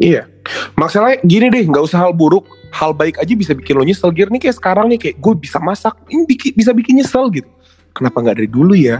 Iya. 0.00 0.26
Masalahnya 0.74 1.22
gini 1.22 1.46
deh, 1.52 1.64
nggak 1.68 1.84
usah 1.84 2.02
hal 2.02 2.12
buruk, 2.16 2.48
hal 2.74 2.96
baik 2.96 3.20
aja 3.20 3.30
bisa 3.34 3.52
bikin 3.54 3.78
lo 3.78 3.84
nyesel. 3.86 4.10
Gir 4.10 4.32
nih 4.32 4.42
kayak 4.42 4.56
sekarang 4.58 4.90
nih 4.90 4.98
kayak 4.98 5.16
gue 5.20 5.34
bisa 5.38 5.58
masak, 5.62 5.94
ini 6.10 6.26
bikin, 6.26 6.50
bisa 6.56 6.70
bikin 6.74 6.98
nyesel 6.98 7.30
gitu. 7.30 7.46
Kenapa 7.94 8.22
nggak 8.22 8.36
dari 8.42 8.50
dulu 8.50 8.74
ya? 8.74 8.98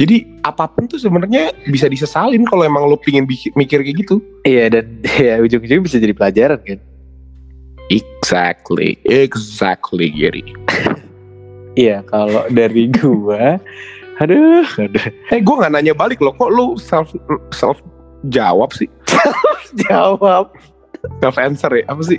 Jadi 0.00 0.40
apa 0.40 0.64
pun 0.64 0.88
tuh 0.88 0.96
sebenarnya 0.96 1.52
bisa 1.68 1.84
disesalin 1.84 2.40
kalau 2.48 2.64
emang 2.64 2.88
lo 2.88 2.96
pingin 2.96 3.28
mikir 3.28 3.84
kayak 3.84 3.96
gitu. 4.00 4.16
Iya 4.48 4.80
dan 4.80 4.84
ya 5.28 5.36
ujung-ujungnya 5.44 5.84
bisa 5.84 5.96
jadi 6.00 6.16
pelajaran 6.16 6.60
kan. 6.64 6.80
Exactly, 8.30 8.94
exactly, 9.10 10.06
Giri. 10.14 10.46
Iya 11.78 12.02
kalau 12.06 12.46
dari 12.50 12.90
gua 12.90 13.58
aduh 14.18 14.66
aduh 14.66 15.06
Eh 15.30 15.38
gue 15.38 15.54
nggak 15.54 15.70
nanya 15.70 15.94
balik 15.94 16.18
loh, 16.18 16.34
kok 16.34 16.50
lu 16.50 16.74
self 16.78 17.14
self 17.54 17.78
jawab 18.30 18.70
sih? 18.74 18.86
jawab 19.86 20.50
Self 21.22 21.36
answer 21.42 21.70
ya? 21.74 21.86
Apa 21.90 22.02
sih? 22.06 22.18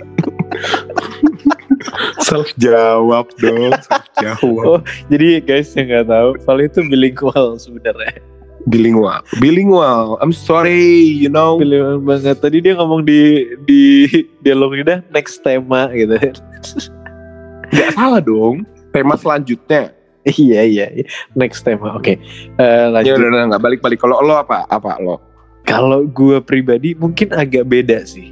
self 2.28 2.48
jawab 2.60 3.28
dong, 3.40 3.76
self 3.80 4.04
jawab. 4.20 4.64
Oh. 4.64 4.80
jadi 5.08 5.40
guys 5.40 5.72
yang 5.76 5.92
nggak 5.92 6.08
tahu 6.12 6.28
Val 6.44 6.58
itu 6.60 6.80
bilingual 6.88 7.56
sebenarnya 7.56 8.20
Bilingual, 8.62 9.26
bilingual. 9.42 10.22
I'm 10.22 10.30
sorry, 10.30 10.94
you 11.02 11.26
know. 11.26 11.58
bilingual 11.58 11.98
banget 11.98 12.38
tadi 12.38 12.62
dia 12.62 12.78
ngomong 12.78 13.02
di 13.02 13.42
di 13.66 14.06
dialog 14.38 14.78
udah 14.78 15.02
next 15.10 15.42
tema 15.42 15.90
gitu 15.90 16.14
Gak 17.74 17.90
salah 17.96 18.22
dong. 18.22 18.62
Tema 18.92 19.18
selanjutnya. 19.18 19.90
iya 20.22 20.62
iya 20.62 20.86
iya. 20.94 21.04
next 21.34 21.66
tema 21.66 21.98
oke 21.98 22.14
Eh, 22.14 22.22
Ya 22.54 22.86
lanjut 22.86 23.18
udah, 23.18 23.50
nggak 23.50 23.62
balik 23.62 23.80
balik. 23.82 23.98
Kalau 23.98 24.22
lo 24.22 24.38
apa? 24.38 24.62
Apa 24.70 24.94
lo? 25.02 25.18
Kalau 25.66 26.06
gue 26.06 26.38
pribadi 26.38 26.94
mungkin 26.94 27.34
agak 27.34 27.66
beda 27.66 28.06
sih. 28.06 28.30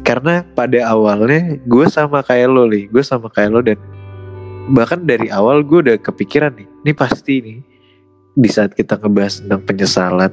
Karena 0.00 0.40
pada 0.56 0.88
awalnya 0.88 1.60
gue 1.68 1.84
sama 1.92 2.24
kayak 2.24 2.48
lo 2.48 2.64
nih, 2.64 2.88
gue 2.88 3.04
sama 3.04 3.28
kayak 3.28 3.50
lo 3.52 3.60
dan 3.60 3.76
bahkan 4.72 5.04
dari 5.04 5.28
awal 5.28 5.60
gue 5.60 5.84
udah 5.84 5.96
kepikiran 6.00 6.56
nih, 6.56 6.68
ini 6.84 6.92
pasti 6.96 7.34
nih 7.44 7.58
di 8.34 8.50
saat 8.50 8.74
kita 8.74 8.98
ngebahas 8.98 9.42
tentang 9.42 9.62
penyesalan, 9.62 10.32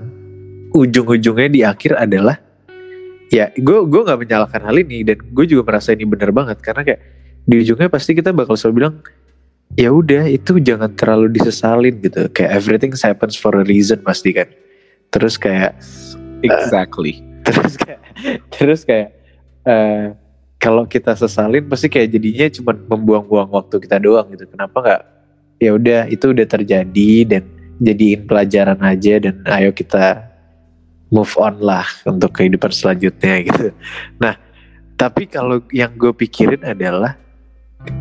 ujung-ujungnya 0.74 1.50
di 1.50 1.62
akhir 1.62 2.02
adalah 2.02 2.38
ya 3.32 3.48
gue 3.56 3.80
gue 3.88 4.02
nggak 4.04 4.20
menyalahkan 4.20 4.62
hal 4.68 4.76
ini 4.82 5.08
dan 5.08 5.22
gue 5.22 5.46
juga 5.48 5.72
merasa 5.72 5.94
ini 5.94 6.06
benar 6.10 6.34
banget. 6.34 6.58
Karena 6.60 6.82
kayak 6.82 7.02
di 7.46 7.56
ujungnya 7.62 7.88
pasti 7.88 8.18
kita 8.18 8.34
bakal 8.34 8.58
selalu 8.58 8.76
bilang 8.82 8.96
ya 9.80 9.94
udah 9.94 10.28
itu 10.28 10.58
jangan 10.60 10.92
terlalu 10.98 11.38
disesalin 11.38 12.02
gitu. 12.02 12.28
Kayak 12.34 12.52
everything 12.58 12.92
happens 12.98 13.38
for 13.38 13.54
a 13.54 13.64
reason 13.64 14.02
pasti 14.02 14.34
kan. 14.34 14.50
Terus 15.14 15.38
kayak 15.38 15.78
Exactly. 16.42 17.22
terus 17.46 17.74
kayak 17.78 18.00
terus 18.54 18.82
kayak 18.86 19.10
eh, 19.66 20.14
kalau 20.62 20.86
kita 20.86 21.18
sesalin 21.18 21.66
pasti 21.66 21.90
kayak 21.90 22.14
jadinya 22.14 22.46
cuma 22.54 22.72
membuang-buang 22.78 23.50
waktu 23.50 23.82
kita 23.82 23.98
doang 24.02 24.30
gitu. 24.34 24.46
Kenapa 24.50 24.78
nggak 24.82 25.02
ya 25.62 25.72
udah 25.78 26.02
itu 26.10 26.26
udah 26.34 26.46
terjadi 26.50 27.12
dan 27.30 27.44
jadiin 27.82 28.30
pelajaran 28.30 28.78
aja 28.86 29.18
dan 29.18 29.42
ayo 29.58 29.74
kita 29.74 30.30
move 31.10 31.34
on 31.36 31.60
lah 31.60 31.84
untuk 32.06 32.32
kehidupan 32.38 32.70
selanjutnya 32.72 33.42
gitu. 33.50 33.74
Nah 34.22 34.38
tapi 34.96 35.26
kalau 35.26 35.66
yang 35.74 35.92
gue 35.98 36.14
pikirin 36.14 36.62
adalah 36.62 37.18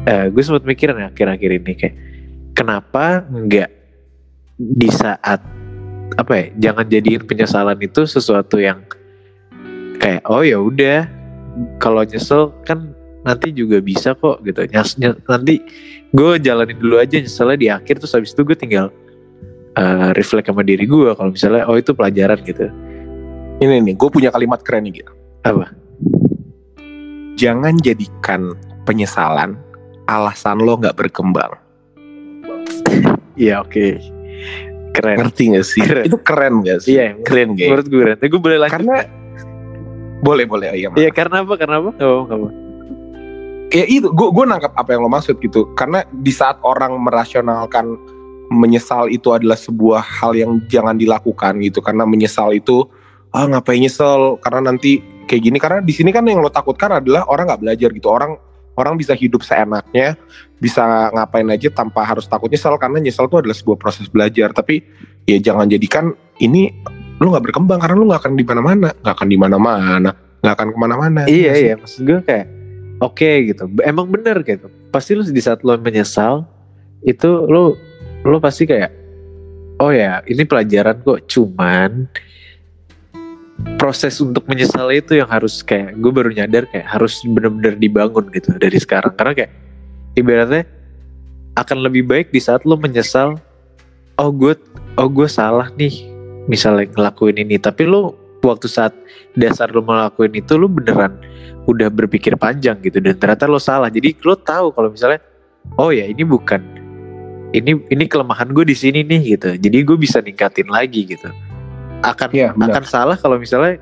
eh, 0.05 0.29
gue 0.29 0.43
sempat 0.45 0.69
mikirin 0.69 1.01
ya 1.01 1.09
akhir-akhir 1.09 1.51
ini 1.65 1.73
kayak 1.73 1.97
kenapa 2.53 3.25
nggak 3.25 3.71
di 4.61 4.91
saat 4.93 5.41
apa 6.21 6.33
ya 6.37 6.47
jangan 6.71 6.85
jadiin 6.85 7.25
penyesalan 7.25 7.81
itu 7.81 8.05
sesuatu 8.05 8.61
yang 8.61 8.85
kayak 9.97 10.21
oh 10.29 10.45
ya 10.45 10.61
udah 10.61 11.09
kalau 11.81 12.05
nyesel 12.05 12.53
kan 12.69 12.93
nanti 13.21 13.53
juga 13.53 13.81
bisa 13.81 14.13
kok 14.17 14.45
gitu. 14.45 14.65
Nyes- 14.69 14.97
nye- 15.01 15.21
nanti 15.29 15.61
gue 16.13 16.33
jalanin 16.41 16.77
dulu 16.77 17.01
aja 17.01 17.17
nyeselnya 17.17 17.59
di 17.59 17.69
akhir 17.73 18.01
terus 18.01 18.13
habis 18.13 18.33
itu 18.37 18.45
gue 18.45 18.57
tinggal 18.57 18.93
uh, 19.81 20.09
reflect 20.13 20.53
sama 20.53 20.61
diri 20.61 20.85
gue 20.85 21.17
kalau 21.17 21.33
misalnya 21.33 21.65
oh 21.65 21.81
itu 21.81 21.97
pelajaran 21.97 22.39
gitu 22.45 22.69
Ini 23.61 23.77
nih, 23.85 23.93
gue 23.93 24.09
punya 24.09 24.33
kalimat 24.33 24.65
keren 24.65 24.89
nih. 24.89 25.01
Gil. 25.01 25.09
apa 25.45 25.73
Jangan 27.37 27.81
jadikan 27.81 28.53
penyesalan 28.85 29.57
alasan 30.05 30.61
lo 30.61 30.77
nggak 30.77 30.97
berkembang. 30.97 31.57
iya 33.39 33.63
oke 33.65 33.97
keren 34.93 35.17
Ngerti 35.23 35.45
gak 35.55 35.65
sih? 35.65 35.81
Keren. 35.81 36.05
Itu 36.05 36.19
keren 36.21 36.55
gak 36.67 36.79
sih? 36.85 36.99
iya 36.99 37.17
keren 37.25 37.57
gak? 37.57 37.69
menurut 37.71 37.87
gue 37.89 38.03
keren 38.05 38.29
gue 38.29 38.41
boleh 38.43 38.59
lanjut 38.61 38.75
Karena 38.77 38.97
boleh 40.21 40.45
boleh 40.45 40.69
oh 40.69 40.77
iya. 40.77 40.89
Iya 40.93 41.11
karena 41.17 41.41
apa 41.41 41.55
karena 41.57 41.81
apa 41.81 41.91
apa, 41.97 42.23
gak 42.29 42.37
apa. 42.37 42.49
ya 43.71 43.85
itu 43.89 44.09
gue 44.13 44.29
gue 44.35 44.45
nangkap 44.45 44.73
apa 44.77 44.89
yang 44.93 45.07
lo 45.07 45.11
maksud 45.13 45.39
gitu 45.41 45.71
karena 45.79 46.05
di 46.11 46.33
saat 46.35 46.59
orang 46.67 46.99
merasionalkan 47.01 47.97
menyesal 48.51 49.07
itu 49.09 49.31
adalah 49.31 49.55
sebuah 49.55 50.03
hal 50.03 50.35
yang 50.35 50.59
jangan 50.67 50.99
dilakukan 50.99 51.63
gitu. 51.63 51.79
Karena 51.79 52.03
menyesal 52.03 52.51
itu 52.51 52.85
ah 53.31 53.47
ngapain 53.47 53.79
nyesel? 53.79 54.43
Karena 54.43 54.75
nanti 54.75 54.99
kayak 55.31 55.43
gini. 55.47 55.57
Karena 55.63 55.79
di 55.81 55.95
sini 55.95 56.11
kan 56.11 56.27
yang 56.27 56.43
lo 56.43 56.51
takutkan 56.51 56.99
adalah 56.99 57.31
orang 57.31 57.47
nggak 57.47 57.63
belajar 57.63 57.89
gitu. 57.95 58.11
Orang 58.11 58.37
orang 58.75 58.99
bisa 58.99 59.15
hidup 59.15 59.47
seenaknya 59.47 60.19
bisa 60.59 61.13
ngapain 61.15 61.47
aja 61.47 61.71
tanpa 61.71 62.03
harus 62.03 62.27
takut 62.27 62.51
nyesel. 62.51 62.75
Karena 62.77 62.99
nyesel 62.99 63.31
itu 63.31 63.39
adalah 63.39 63.55
sebuah 63.55 63.79
proses 63.79 64.11
belajar. 64.11 64.51
Tapi 64.51 64.83
ya 65.31 65.39
jangan 65.39 65.71
jadikan 65.71 66.11
ini 66.43 66.75
lo 67.23 67.31
nggak 67.31 67.55
berkembang. 67.55 67.79
Karena 67.79 67.97
lo 68.03 68.05
nggak 68.11 68.21
akan 68.27 68.35
di 68.35 68.45
mana-mana. 68.45 68.89
Nggak 68.99 69.15
akan 69.15 69.29
di 69.31 69.39
mana-mana. 69.39 70.11
Nggak 70.43 70.55
akan 70.59 70.69
ke 70.75 70.79
mana-mana. 70.79 71.21
Iya 71.31 71.53
iya 71.55 71.75
maksud 71.79 72.03
gue 72.03 72.19
kayak 72.27 72.47
oke 72.99 73.31
gitu. 73.47 73.71
Emang 73.87 74.11
bener 74.11 74.43
gitu. 74.43 74.67
Pasti 74.91 75.15
lu 75.15 75.23
di 75.23 75.39
saat 75.39 75.63
lo 75.63 75.79
menyesal 75.79 76.43
itu 77.07 77.31
lo 77.47 77.79
lo 78.25 78.37
pasti 78.39 78.69
kayak 78.69 78.93
oh 79.81 79.91
ya 79.91 80.21
ini 80.29 80.45
pelajaran 80.45 81.01
kok 81.01 81.25
cuman 81.25 82.09
proses 83.81 84.21
untuk 84.21 84.45
menyesal 84.49 84.89
itu 84.93 85.21
yang 85.21 85.29
harus 85.29 85.61
kayak 85.65 85.97
gue 85.97 86.13
baru 86.13 86.33
nyadar 86.33 86.69
kayak 86.69 86.85
harus 86.85 87.21
bener-bener 87.25 87.77
dibangun 87.77 88.29
gitu 88.33 88.57
dari 88.57 88.77
sekarang. 88.81 89.13
Karena 89.17 89.33
kayak 89.37 89.53
ibaratnya 90.17 90.65
akan 91.57 91.79
lebih 91.85 92.09
baik 92.09 92.33
di 92.33 92.41
saat 92.41 92.65
lo 92.65 92.77
menyesal 92.77 93.37
oh 94.21 94.31
gue 94.33 94.57
oh 94.97 95.09
gue 95.09 95.29
salah 95.29 95.69
nih 95.77 95.93
misalnya 96.49 96.89
ngelakuin 96.93 97.41
ini. 97.41 97.57
Tapi 97.61 97.89
lo 97.89 98.17
waktu 98.41 98.69
saat 98.69 98.97
dasar 99.37 99.73
lo 99.73 99.85
ngelakuin 99.85 100.33
itu 100.41 100.57
lo 100.57 100.69
beneran 100.69 101.17
udah 101.69 101.93
berpikir 101.93 102.35
panjang 102.41 102.81
gitu 102.81 103.01
dan 103.01 103.17
ternyata 103.17 103.45
lo 103.49 103.61
salah. 103.61 103.93
Jadi 103.93 104.17
lo 104.25 104.37
tahu 104.37 104.73
kalau 104.73 104.89
misalnya 104.93 105.21
oh 105.77 105.93
ya 105.93 106.09
ini 106.09 106.25
bukan 106.25 106.61
ini 107.51 107.73
ini 107.91 108.05
kelemahan 108.07 108.51
gue 108.55 108.65
di 108.67 108.77
sini 108.77 109.03
nih 109.03 109.37
gitu. 109.37 109.51
Jadi 109.59 109.77
gue 109.83 109.97
bisa 109.99 110.23
ningkatin 110.23 110.71
lagi 110.71 111.07
gitu. 111.07 111.29
Akan 112.01 112.31
benar. 112.33 112.55
akan 112.57 112.85
salah 112.87 113.17
kalau 113.19 113.37
misalnya 113.37 113.77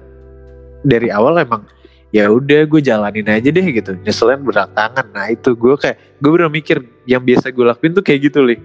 dari 0.83 1.13
awal 1.13 1.37
emang 1.39 1.69
ya 2.09 2.33
udah 2.33 2.65
gue 2.65 2.81
jalanin 2.81 3.29
aja 3.29 3.53
deh 3.53 3.67
gitu. 3.69 3.93
Nyeselin 4.01 4.41
berat 4.41 4.73
tangan. 4.73 5.05
Nah 5.13 5.29
itu 5.29 5.53
gue 5.53 5.75
kayak 5.77 5.97
gue 6.21 6.31
bener 6.33 6.49
mikir 6.49 6.81
yang 7.05 7.21
biasa 7.21 7.53
gue 7.53 7.65
lakuin 7.69 7.93
tuh 7.93 8.05
kayak 8.05 8.33
gitu 8.33 8.41
li. 8.45 8.57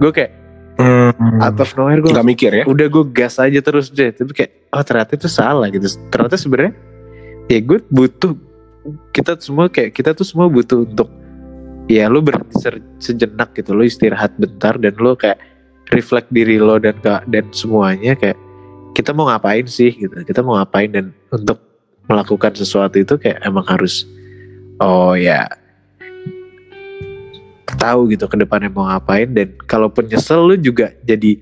Gue 0.00 0.12
kayak 0.12 0.32
Hmm. 0.78 1.42
out 1.42 1.58
of 1.58 1.74
nowhere 1.74 1.98
gue 1.98 2.14
nggak 2.14 2.22
mikir 2.38 2.50
ya? 2.54 2.62
udah 2.62 2.86
gue 2.86 3.04
gas 3.10 3.42
aja 3.42 3.58
terus 3.58 3.90
deh. 3.90 4.14
Tapi 4.14 4.30
kayak 4.30 4.70
oh 4.70 4.82
ternyata 4.86 5.18
itu 5.18 5.26
salah 5.26 5.66
gitu. 5.74 5.90
Ternyata 6.06 6.38
sebenarnya 6.38 6.72
ya 7.50 7.58
gue 7.58 7.82
butuh 7.90 8.38
kita 9.10 9.34
semua 9.42 9.66
kayak 9.66 9.90
kita 9.90 10.14
tuh 10.14 10.22
semua 10.22 10.46
butuh 10.46 10.86
untuk 10.86 11.10
ya 11.88 12.06
lu 12.06 12.20
berhenti 12.20 12.54
se- 12.60 12.84
sejenak 13.00 13.56
gitu 13.56 13.72
lo 13.72 13.82
istirahat 13.82 14.36
bentar 14.36 14.76
dan 14.76 14.94
lo 15.00 15.16
kayak 15.16 15.40
reflect 15.90 16.28
diri 16.28 16.60
lo 16.60 16.76
dan 16.76 16.96
ke 17.00 17.12
dan 17.32 17.48
semuanya 17.50 18.12
kayak 18.12 18.36
kita 18.98 19.14
mau 19.14 19.30
ngapain 19.30 19.62
sih? 19.70 19.94
gitu. 19.94 20.10
Kita 20.26 20.42
mau 20.42 20.58
ngapain? 20.58 20.90
Dan 20.90 21.14
untuk 21.30 21.62
melakukan 22.10 22.58
sesuatu 22.58 22.98
itu 22.98 23.14
kayak 23.14 23.44
emang 23.46 23.62
harus 23.68 24.02
oh 24.82 25.14
ya 25.14 25.46
tahu 27.78 28.10
gitu 28.10 28.26
ke 28.26 28.36
depannya 28.42 28.74
mau 28.74 28.90
ngapain. 28.90 29.30
Dan 29.30 29.54
kalaupun 29.70 30.10
nyesel 30.10 30.42
lu 30.42 30.56
juga 30.58 30.90
jadi 31.06 31.38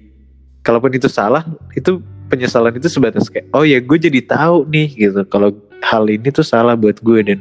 kalaupun 0.61 0.92
itu 0.92 1.09
salah 1.09 1.48
itu 1.72 2.02
penyesalan 2.28 2.74
itu 2.76 2.90
sebatas 2.90 3.30
kayak 3.30 3.48
oh 3.54 3.62
ya 3.62 3.80
gue 3.80 3.98
jadi 3.98 4.20
tahu 4.20 4.68
nih 4.68 4.88
gitu. 4.92 5.24
Kalau 5.26 5.56
hal 5.80 6.04
ini 6.12 6.28
tuh 6.28 6.44
salah 6.44 6.76
buat 6.76 7.00
gue 7.00 7.20
dan 7.24 7.38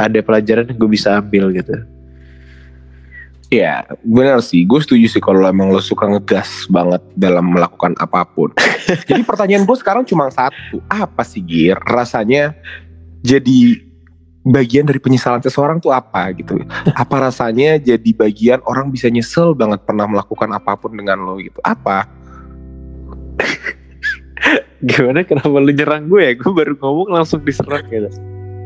ada 0.00 0.24
pelajaran 0.24 0.64
yang 0.64 0.78
gue 0.80 0.90
bisa 0.90 1.20
ambil 1.20 1.52
gitu 1.52 1.76
Ya 3.52 3.84
benar 4.00 4.40
sih, 4.40 4.64
gue 4.64 4.80
setuju 4.80 5.04
sih 5.12 5.20
kalau 5.20 5.44
emang 5.44 5.68
lo 5.68 5.76
suka 5.84 6.08
ngegas 6.08 6.64
banget 6.72 7.04
dalam 7.20 7.52
melakukan 7.52 7.92
apa 8.00 8.24
pun. 8.24 8.48
jadi 9.08 9.20
pertanyaan 9.20 9.68
gue 9.68 9.76
sekarang 9.76 10.08
cuma 10.08 10.32
satu, 10.32 10.80
apa 10.88 11.20
sih 11.20 11.44
Gir? 11.44 11.76
Rasanya 11.84 12.56
jadi 13.20 13.76
bagian 14.40 14.88
dari 14.88 14.96
penyesalan 14.96 15.44
seseorang 15.44 15.84
tuh 15.84 15.92
apa 15.92 16.32
gitu? 16.32 16.64
Apa 16.96 17.28
rasanya 17.28 17.76
jadi 17.76 18.10
bagian 18.16 18.64
orang 18.64 18.88
bisa 18.88 19.12
nyesel 19.12 19.52
banget 19.52 19.84
pernah 19.84 20.08
melakukan 20.08 20.48
apa 20.48 20.72
pun 20.80 20.96
dengan 20.96 21.20
lo 21.20 21.36
gitu? 21.36 21.60
Apa? 21.60 22.08
gimana 24.82 25.22
kenapa 25.22 25.62
lu 25.62 25.70
nyerang 25.70 26.10
gue 26.10 26.20
ya 26.26 26.32
gue 26.34 26.50
baru 26.50 26.74
ngomong 26.74 27.14
langsung 27.14 27.38
diserang 27.46 27.86
gitu 27.86 28.10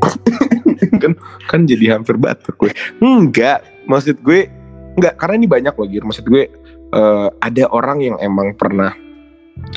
kan 1.01 1.13
kan 1.45 1.61
jadi 1.65 1.97
hampir 1.97 2.15
batuk 2.17 2.55
gue. 2.57 2.71
Enggak, 3.01 3.65
maksud 3.89 4.21
gue 4.21 4.49
enggak 4.97 5.13
karena 5.21 5.35
ini 5.37 5.47
banyak 5.47 5.73
loh 5.77 5.87
Gir. 5.87 6.03
Maksud 6.03 6.25
gue 6.27 6.43
eh, 6.91 7.27
ada 7.29 7.63
orang 7.71 8.01
yang 8.01 8.15
emang 8.19 8.57
pernah 8.57 8.91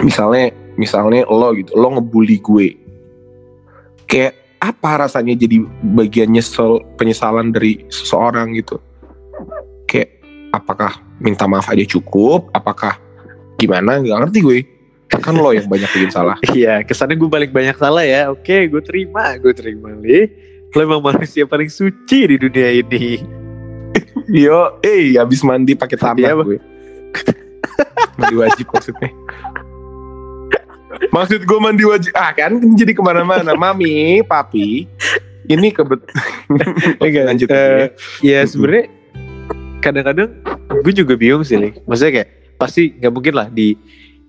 misalnya 0.01 0.53
misalnya 0.77 1.29
lo 1.29 1.53
gitu, 1.55 1.77
lo 1.77 2.01
ngebully 2.01 2.41
gue. 2.41 2.69
Kayak 4.09 4.41
apa 4.61 5.09
rasanya 5.09 5.39
jadi 5.39 5.65
bagian 5.97 6.33
nyesel 6.33 6.85
penyesalan 7.01 7.53
dari 7.53 7.85
seseorang 7.89 8.57
gitu. 8.59 8.81
Kayak 9.87 10.21
apakah 10.53 10.99
minta 11.23 11.47
maaf 11.47 11.69
aja 11.71 11.85
cukup? 11.87 12.51
Apakah 12.53 12.99
gimana 13.61 14.01
nggak 14.01 14.19
ngerti 14.25 14.41
gue 14.41 14.59
kan 15.19 15.35
lo 15.35 15.51
yang 15.51 15.67
banyak 15.67 15.91
bikin 15.91 16.15
salah 16.15 16.39
Iya, 16.55 16.87
kesannya 16.87 17.19
gue 17.19 17.27
paling 17.27 17.51
banyak 17.51 17.77
salah 17.83 18.07
ya. 18.07 18.31
Oke, 18.31 18.71
gue 18.71 18.79
terima, 18.79 19.35
gue 19.43 19.51
terima 19.51 19.91
li. 19.99 20.31
Lo 20.71 20.87
emang 20.87 21.03
manusia 21.03 21.43
paling 21.51 21.67
suci 21.67 22.31
di 22.31 22.37
dunia 22.39 22.71
ini. 22.79 23.40
Yo 24.31 24.79
eh 24.81 25.19
habis 25.19 25.43
mandi 25.43 25.75
pakai 25.75 25.99
Iya, 26.17 26.39
Bang. 26.39 26.47
gue 26.47 26.59
mandi 28.19 28.37
wajib 28.39 28.67
maksudnya 28.71 29.11
maksud 31.11 31.41
gue 31.43 31.59
mandi 31.59 31.85
wajib 31.87 32.13
ah 32.15 32.31
kan 32.31 32.55
jadi 32.79 32.95
ke 32.95 33.03
mana-mana 33.03 33.59
mami 33.59 34.23
papi 34.23 34.87
ini 35.51 35.69
kebet 35.75 36.01
lanjut 37.29 37.49
eh, 37.51 37.57
aja 37.57 37.59
ya. 37.59 37.87
ya 38.23 38.41
sebenarnya 38.47 39.01
kadang-kadang 39.81 40.31
gue 40.85 40.95
juga 40.95 41.17
bingung 41.17 41.43
sih, 41.43 41.57
Li. 41.59 41.75
Maksudnya 41.89 42.13
kayak 42.23 42.29
pasti 42.61 42.95
nggak 43.01 43.13
mungkin 43.13 43.35
lah 43.35 43.49
di 43.49 43.75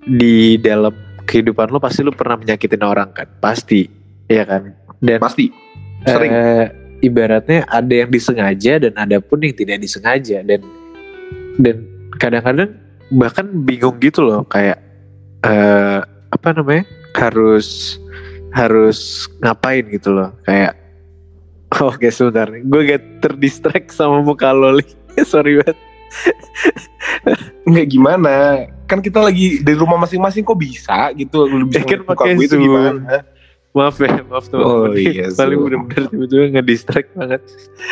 di 0.08 0.58
dalam 0.58 0.96
kehidupan 1.28 1.70
lo 1.70 1.78
pasti 1.78 2.02
lo 2.02 2.16
pernah 2.16 2.40
menyakitin 2.40 2.82
orang 2.82 3.14
kan, 3.14 3.28
pasti, 3.38 3.86
ya 4.26 4.48
kan. 4.48 4.74
Dan 4.98 5.22
pasti 5.22 5.52
sering 6.08 6.32
eh, 6.34 6.66
ibaratnya 7.02 7.66
ada 7.68 7.94
yang 8.06 8.10
disengaja 8.14 8.78
dan 8.88 8.94
ada 8.96 9.18
pun 9.20 9.42
yang 9.42 9.54
tidak 9.58 9.82
disengaja. 9.82 10.46
Dan 10.46 10.62
dan 11.60 11.76
kadang-kadang 12.16 12.78
bahkan 13.12 13.46
bingung 13.68 14.00
gitu 14.00 14.24
loh 14.24 14.48
kayak 14.48 14.80
eh 15.44 16.00
apa 16.32 16.48
namanya 16.56 16.88
harus 17.18 18.00
harus 18.56 19.28
ngapain 19.42 19.84
gitu 19.90 20.14
loh. 20.14 20.32
Kayak 20.46 20.78
oke 21.92 22.08
sebentar 22.14 22.48
gue 22.48 22.82
gak 22.88 23.04
terdistract 23.26 23.90
sama 23.92 24.22
muka 24.22 24.54
lo 24.54 24.80
Li. 24.80 24.86
sorry 25.28 25.60
banget. 25.60 25.78
Nggak 27.70 27.88
gimana? 27.88 28.34
Kan 28.88 29.00
kita 29.00 29.24
lagi 29.24 29.64
dari 29.64 29.80
rumah 29.80 29.96
masing-masing 30.04 30.44
kok 30.44 30.60
bisa 30.60 31.16
gitu? 31.16 31.48
Lu 31.48 31.68
bisa 31.68 31.80
Ya 31.80 31.88
kan 31.88 32.04
pakai 32.04 32.36
gue 32.36 32.46
itu 32.48 32.56
Zoom. 32.60 32.68
gimana 32.68 33.24
maaf 33.72 33.96
ya 33.98 34.20
maaf 34.24 34.46
tuh 34.46 34.60
Oh, 34.60 34.92
iya, 34.92 35.32
paling 35.32 35.56
Zoom. 35.56 35.66
bener-bener 35.88 36.04
tiba-tiba 36.08 36.46
ngedistract 36.54 37.10
banget. 37.14 37.42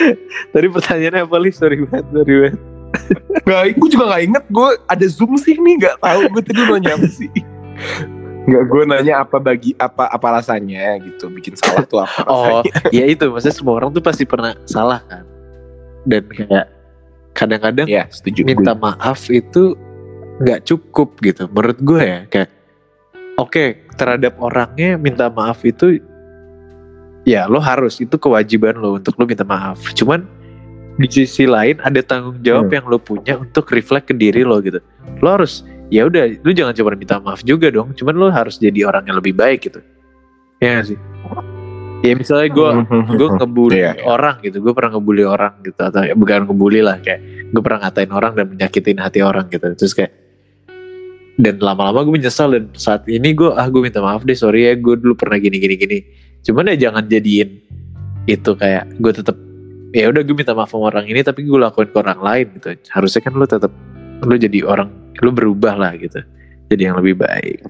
Tadi 0.54 0.68
pertanyaannya 0.68 1.22
apa 1.24 1.36
Li 1.38 1.52
sorry 1.52 1.80
banget 1.82 2.06
sorry 2.10 2.34
banget. 2.38 2.60
Nggak, 3.46 3.62
gue 3.76 3.90
juga 3.90 4.06
nggak 4.08 4.24
inget 4.26 4.46
gue 4.50 4.70
ada 4.84 5.06
zoom 5.08 5.38
sih 5.38 5.56
nih 5.56 5.76
nggak 5.78 5.98
tahu. 6.00 6.22
Gue 6.28 6.42
tadi 6.42 6.58
nanya 6.60 6.98
apa 6.98 7.08
sih? 7.08 7.30
Nggak 8.50 8.64
gue 8.66 8.84
nanya 8.84 9.14
apa 9.22 9.38
bagi 9.38 9.78
apa 9.78 10.10
apa 10.10 10.28
rasanya 10.34 10.98
gitu 11.00 11.30
bikin 11.30 11.54
salah 11.54 11.86
tuh 11.86 12.02
apa 12.02 12.26
Oh, 12.26 12.66
rasanya. 12.66 12.90
ya 12.90 13.06
itu. 13.06 13.30
Maksudnya 13.30 13.54
semua 13.54 13.74
orang 13.78 13.94
tuh 13.94 14.02
pasti 14.02 14.26
pernah 14.26 14.58
salah 14.66 15.06
kan. 15.06 15.22
Dan 16.02 16.26
kayak 16.28 16.66
kadang-kadang 17.32 17.86
ya 17.86 18.10
setuju. 18.10 18.42
minta 18.42 18.74
maaf 18.74 19.30
itu 19.30 19.78
nggak 20.42 20.66
cukup 20.66 21.14
gitu. 21.22 21.46
Menurut 21.46 21.78
gue 21.78 22.02
ya 22.02 22.20
kayak 22.26 22.50
oke 23.38 23.66
terhadap 24.00 24.40
orangnya 24.40 24.96
minta 24.96 25.28
maaf 25.28 25.60
itu 25.68 26.00
ya 27.28 27.46
lo 27.46 27.60
harus 27.60 28.00
itu 28.00 28.16
kewajiban 28.16 28.80
lo 28.80 28.96
untuk 28.96 29.20
lo 29.20 29.28
minta 29.28 29.44
maaf. 29.44 29.84
Cuman 29.94 30.24
di 30.96 31.08
sisi 31.08 31.44
lain 31.48 31.80
ada 31.84 32.00
tanggung 32.00 32.40
jawab 32.40 32.68
Hmm. 32.68 32.76
yang 32.80 32.86
lo 32.88 32.98
punya 33.00 33.34
untuk 33.36 33.68
reflect 33.72 34.08
ke 34.10 34.16
diri 34.16 34.48
lo 34.48 34.64
gitu. 34.64 34.80
Lo 35.20 35.36
harus 35.36 35.62
ya 35.92 36.08
udah 36.08 36.40
lu 36.44 36.52
jangan 36.56 36.72
cuma 36.72 36.96
minta 36.96 37.20
maaf 37.20 37.44
juga 37.44 37.68
dong. 37.68 37.92
Cuman 37.94 38.16
lo 38.16 38.32
harus 38.32 38.56
jadi 38.56 38.88
orang 38.88 39.08
yang 39.08 39.20
lebih 39.20 39.36
baik 39.36 39.68
gitu. 39.68 39.80
Ya 40.60 40.80
nggak 40.80 40.88
sih. 40.96 41.00
Ya 42.00 42.16
misalnya 42.16 42.48
gue 42.48 42.70
gue 43.20 43.28
ngebully 43.36 43.76
Iya, 43.84 43.92
iya. 44.00 44.04
orang 44.08 44.40
gitu 44.40 44.64
gue 44.64 44.72
pernah 44.72 44.96
ngebully 44.96 45.24
orang 45.28 45.60
gitu 45.68 45.84
atau 45.84 46.00
ya, 46.08 46.16
bukan 46.16 46.48
ngebully 46.48 46.80
lah 46.80 46.96
kayak 47.04 47.20
gue 47.52 47.60
pernah 47.60 47.80
ngatain 47.84 48.12
orang 48.16 48.32
dan 48.40 48.46
menyakitin 48.48 48.98
hati 49.04 49.20
orang 49.20 49.52
gitu 49.52 49.68
terus 49.76 49.92
kayak 49.92 50.16
dan 51.40 51.56
lama-lama 51.64 52.04
gue 52.04 52.20
menyesal 52.20 52.52
dan 52.52 52.68
saat 52.76 53.08
ini 53.08 53.32
gue 53.32 53.48
ah 53.56 53.72
gue 53.72 53.80
minta 53.80 54.04
maaf 54.04 54.28
deh 54.28 54.36
sorry 54.36 54.68
ya 54.68 54.76
gue 54.76 55.00
dulu 55.00 55.16
pernah 55.16 55.40
gini 55.40 55.56
gini 55.56 55.76
gini 55.80 55.98
cuman 56.44 56.76
ya 56.76 56.92
jangan 56.92 57.08
jadiin 57.08 57.50
itu 58.28 58.52
kayak 58.60 58.92
gue 59.00 59.12
tetap 59.16 59.40
ya 59.96 60.12
udah 60.12 60.22
gue 60.22 60.36
minta 60.36 60.52
maaf 60.52 60.76
sama 60.76 60.92
orang 60.92 61.08
ini 61.08 61.24
tapi 61.24 61.48
gue 61.48 61.56
lakuin 61.56 61.88
ke 61.88 61.98
orang 61.98 62.20
lain 62.20 62.46
gitu 62.60 62.76
harusnya 62.92 63.22
kan 63.24 63.34
lo 63.40 63.48
tetap 63.48 63.72
lo 64.20 64.36
jadi 64.36 64.68
orang 64.68 64.92
lo 65.24 65.32
berubah 65.32 65.80
lah 65.80 65.96
gitu 65.96 66.20
jadi 66.68 66.92
yang 66.92 67.00
lebih 67.00 67.24
baik 67.24 67.64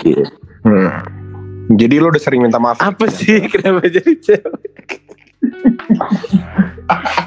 gitu. 0.00 0.24
Hmm. 0.66 0.90
Jadi 1.66 1.98
lo 1.98 2.14
udah 2.14 2.22
sering 2.22 2.46
minta 2.46 2.62
maaf? 2.62 2.78
apa 2.78 3.10
sih 3.12 3.44
kenapa 3.52 3.86
jadi 3.92 4.12
cewek 4.24 5.04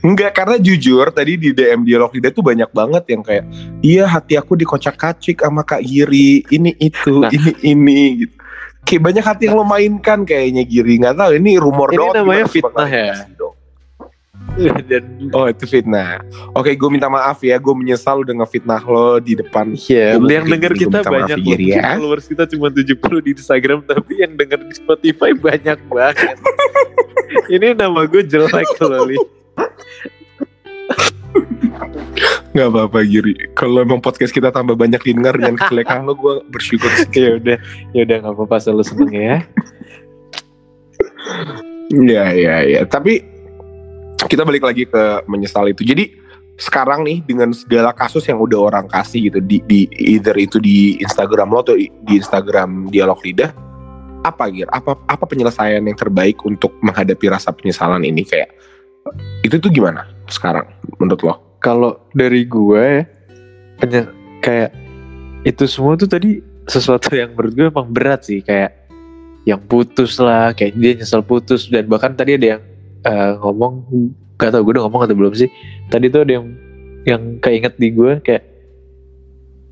Enggak, 0.00 0.32
karena 0.32 0.56
jujur 0.56 1.06
tadi 1.08 1.34
di 1.34 1.50
DM 1.50 1.82
dialog 1.82 2.10
lidah 2.10 2.30
tuh 2.30 2.40
banyak 2.40 2.68
banget 2.68 3.04
yang 3.08 3.22
kayak 3.22 3.44
iya 3.80 4.04
hati 4.04 4.34
aku 4.34 4.54
dikocak 4.54 4.94
kacik 4.94 5.38
sama 5.38 5.62
Kak 5.62 5.82
Giri, 5.82 6.42
ini 6.48 6.74
itu, 6.76 7.18
Nah. 7.18 7.30
ini 7.30 7.52
ini 7.62 8.00
gitu. 8.20 8.34
Kayak 8.82 9.02
banyak 9.04 9.24
hati 9.24 9.42
yang 9.46 9.56
lo 9.56 9.62
mainkan 9.62 10.22
kayaknya 10.22 10.62
Giri, 10.62 10.98
nggak 10.98 11.14
tahu 11.14 11.30
ini 11.34 11.54
rumor 11.54 11.88
Ini 11.88 11.98
doang. 11.98 12.14
namanya 12.16 12.44
gimana? 12.44 12.50
Coba 12.50 12.52
fitnah 12.52 12.90
ya? 12.90 13.14
dong. 13.32 13.54
dan 14.84 15.04
Oh 15.32 15.46
itu 15.46 15.64
fitnah. 15.64 16.20
Oke, 16.52 16.74
gue 16.74 16.88
minta 16.90 17.08
maaf 17.08 17.40
ya, 17.40 17.56
gue 17.56 17.72
menyesal 17.72 18.20
udah 18.20 18.34
ngefitnah 18.36 18.82
lo 18.82 19.16
di 19.16 19.32
depan. 19.32 19.72
Iya, 19.72 20.18
Gua 20.18 20.28
yang 20.28 20.44
denger 20.44 20.72
kita 20.76 20.98
banyak 21.00 21.38
loh. 21.40 21.46
Giri, 21.46 21.66
ya. 21.72 21.96
Followers 21.96 22.26
kita 22.26 22.44
cuma 22.50 22.68
70 22.68 23.00
di 23.22 23.30
Instagram 23.32 23.80
tapi 23.82 24.12
yang 24.20 24.34
denger 24.34 24.60
di 24.66 24.74
Spotify 24.76 25.30
banyak 25.32 25.78
banget. 25.88 26.36
Ini 27.54 27.72
nama 27.72 28.04
gue 28.04 28.22
jelek 28.22 28.76
loh, 28.82 29.08
Li. 29.08 29.16
Gak 32.52 32.68
apa-apa 32.68 33.00
Giri. 33.08 33.32
Kalau 33.56 33.80
emang 33.80 34.04
podcast 34.04 34.28
kita 34.28 34.52
tambah 34.52 34.76
banyak 34.76 35.00
didengar 35.00 35.32
dengan 35.40 35.56
kejelekan 35.56 36.04
lo, 36.04 36.12
gue 36.12 36.44
bersyukur. 36.52 36.92
ya 37.16 37.40
udah, 37.40 37.56
ya 37.96 38.00
udah 38.04 38.16
nggak 38.20 38.34
apa-apa 38.36 38.56
selalu 38.60 38.84
seneng 38.84 39.12
ya. 39.12 39.36
Iya 41.92 42.24
iya 42.36 42.56
iya. 42.64 42.80
Tapi 42.84 43.24
kita 44.28 44.44
balik 44.44 44.64
lagi 44.64 44.84
ke 44.84 45.24
menyesal 45.28 45.68
itu. 45.72 45.80
Jadi 45.84 46.20
sekarang 46.60 47.02
nih 47.08 47.24
dengan 47.24 47.50
segala 47.56 47.96
kasus 47.96 48.28
yang 48.28 48.36
udah 48.36 48.68
orang 48.68 48.86
kasih 48.86 49.32
gitu 49.32 49.40
di, 49.40 49.64
di 49.64 49.88
either 49.96 50.36
itu 50.36 50.60
di 50.60 51.00
Instagram 51.00 51.48
lo 51.48 51.64
atau 51.64 51.74
di 51.80 52.12
Instagram 52.12 52.92
dialog 52.92 53.18
lidah 53.24 53.50
apa 54.22 54.46
Gir? 54.52 54.70
Apa 54.70 54.94
apa 55.08 55.24
penyelesaian 55.26 55.82
yang 55.82 55.98
terbaik 55.98 56.38
untuk 56.46 56.70
menghadapi 56.80 57.26
rasa 57.26 57.50
penyesalan 57.50 58.06
ini 58.06 58.22
kayak 58.22 58.54
itu 59.42 59.56
tuh 59.58 59.70
gimana 59.70 60.06
sekarang 60.30 60.66
menurut 60.98 61.22
lo? 61.22 61.34
Kalau 61.62 62.02
dari 62.14 62.42
gue 62.46 63.06
ya, 63.82 64.02
kayak 64.42 64.70
itu 65.42 65.64
semua 65.66 65.98
tuh 65.98 66.10
tadi 66.10 66.42
sesuatu 66.66 67.10
yang 67.14 67.34
menurut 67.34 67.52
gue 67.54 67.66
emang 67.70 67.88
berat 67.90 68.26
sih 68.26 68.42
kayak 68.42 68.82
yang 69.42 69.58
putus 69.66 70.22
lah 70.22 70.54
kayak 70.54 70.78
dia 70.78 70.94
nyesel 70.94 71.22
putus 71.22 71.66
dan 71.66 71.90
bahkan 71.90 72.14
tadi 72.14 72.38
ada 72.38 72.58
yang 72.58 72.62
eh, 73.02 73.32
ngomong 73.42 73.82
gak 74.38 74.54
tau 74.54 74.62
gue 74.62 74.78
udah 74.78 74.86
ngomong 74.86 75.02
atau 75.06 75.16
belum 75.18 75.34
sih 75.34 75.50
tadi 75.90 76.06
tuh 76.10 76.22
ada 76.22 76.38
yang 76.38 76.46
yang 77.02 77.22
keinget 77.42 77.74
di 77.78 77.90
gue 77.90 78.22
kayak 78.22 78.44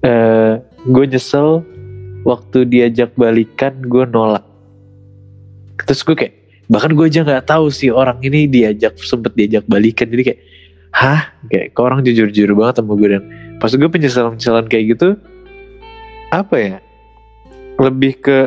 eh 0.02 0.58
gue 0.90 1.04
nyesel 1.06 1.62
waktu 2.26 2.66
diajak 2.66 3.14
balikan 3.14 3.78
gue 3.86 4.02
nolak 4.10 4.42
terus 5.86 6.02
gue 6.02 6.18
kayak 6.18 6.34
bahkan 6.70 6.94
gue 6.94 7.02
aja 7.02 7.26
nggak 7.26 7.50
tahu 7.50 7.66
sih 7.68 7.90
orang 7.90 8.22
ini 8.22 8.46
diajak 8.46 8.94
sempet 9.02 9.34
diajak 9.34 9.66
balikan. 9.66 10.06
Jadi 10.06 10.22
kayak 10.22 10.40
hah? 10.94 11.34
Kayak 11.50 11.66
kok 11.74 11.82
orang 11.82 12.00
jujur-jujur 12.06 12.54
banget 12.54 12.78
sama 12.78 12.94
gue 12.94 13.08
dan 13.18 13.22
pas 13.58 13.74
gue 13.74 13.90
penyesalan-penyesalan 13.90 14.66
kayak 14.70 14.84
gitu 14.96 15.08
apa 16.30 16.54
ya 16.56 16.76
lebih 17.76 18.22
ke 18.22 18.38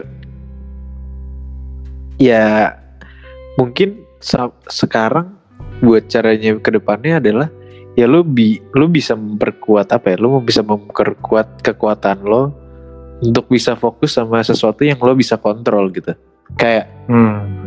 ya 2.17 2.79
mungkin 3.59 4.01
sekarang 4.71 5.35
buat 5.83 6.07
caranya 6.07 6.55
ke 6.63 6.69
depannya 6.73 7.19
adalah 7.19 7.51
ya 7.99 8.07
lu 8.07 8.23
bi 8.23 8.57
lu 8.73 8.87
bisa 8.87 9.13
memperkuat 9.13 9.91
apa 9.91 10.15
ya 10.15 10.17
lu 10.17 10.39
bisa 10.39 10.63
memperkuat 10.63 11.59
kekuatan 11.61 12.23
lo 12.23 12.55
untuk 13.19 13.51
bisa 13.51 13.75
fokus 13.75 14.15
sama 14.15 14.41
sesuatu 14.41 14.81
yang 14.87 14.97
lo 14.97 15.13
bisa 15.13 15.37
kontrol 15.37 15.91
gitu. 15.91 16.15
Kayak 16.55 16.87
oh 17.11 17.62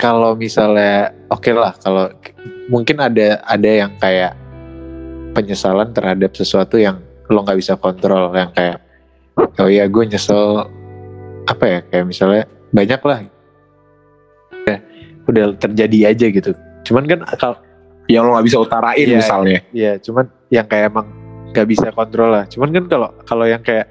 kalau 0.00 0.32
misalnya 0.32 1.12
oke 1.28 1.52
lah 1.52 1.76
kalau 1.84 2.08
mungkin 2.72 2.96
ada 3.04 3.36
ada 3.44 3.70
yang 3.84 3.92
kayak 4.00 4.32
penyesalan 5.36 5.92
terhadap 5.92 6.32
sesuatu 6.32 6.80
yang 6.80 7.04
lo 7.28 7.44
nggak 7.44 7.60
bisa 7.60 7.76
kontrol 7.76 8.32
yang 8.32 8.50
kayak 8.56 8.80
oh 9.36 9.68
ya 9.68 9.84
gue 9.86 10.04
nyesel 10.08 10.66
apa 11.46 11.64
ya 11.68 11.80
kayak 11.92 12.04
misalnya 12.08 12.42
banyak 12.70 13.00
lah. 13.04 13.18
Udah, 14.64 14.78
udah 15.26 15.44
terjadi 15.58 15.98
aja 16.14 16.26
gitu. 16.30 16.50
Cuman 16.86 17.04
kan 17.06 17.20
kalau 17.36 17.58
Yang 18.10 18.22
lo 18.26 18.30
nggak 18.34 18.46
bisa 18.50 18.58
utarain 18.58 19.06
Iya, 19.06 19.18
misalnya. 19.22 19.60
ya 19.70 19.92
cuman 20.02 20.26
yang 20.50 20.66
kayak 20.66 20.90
emang 20.90 21.06
nggak 21.54 21.66
bisa 21.70 21.86
kontrol 21.94 22.34
lah. 22.34 22.42
Cuman 22.50 22.74
kan 22.74 22.84
kalau 22.90 23.08
kalau 23.22 23.46
yang 23.46 23.62
kayak 23.62 23.86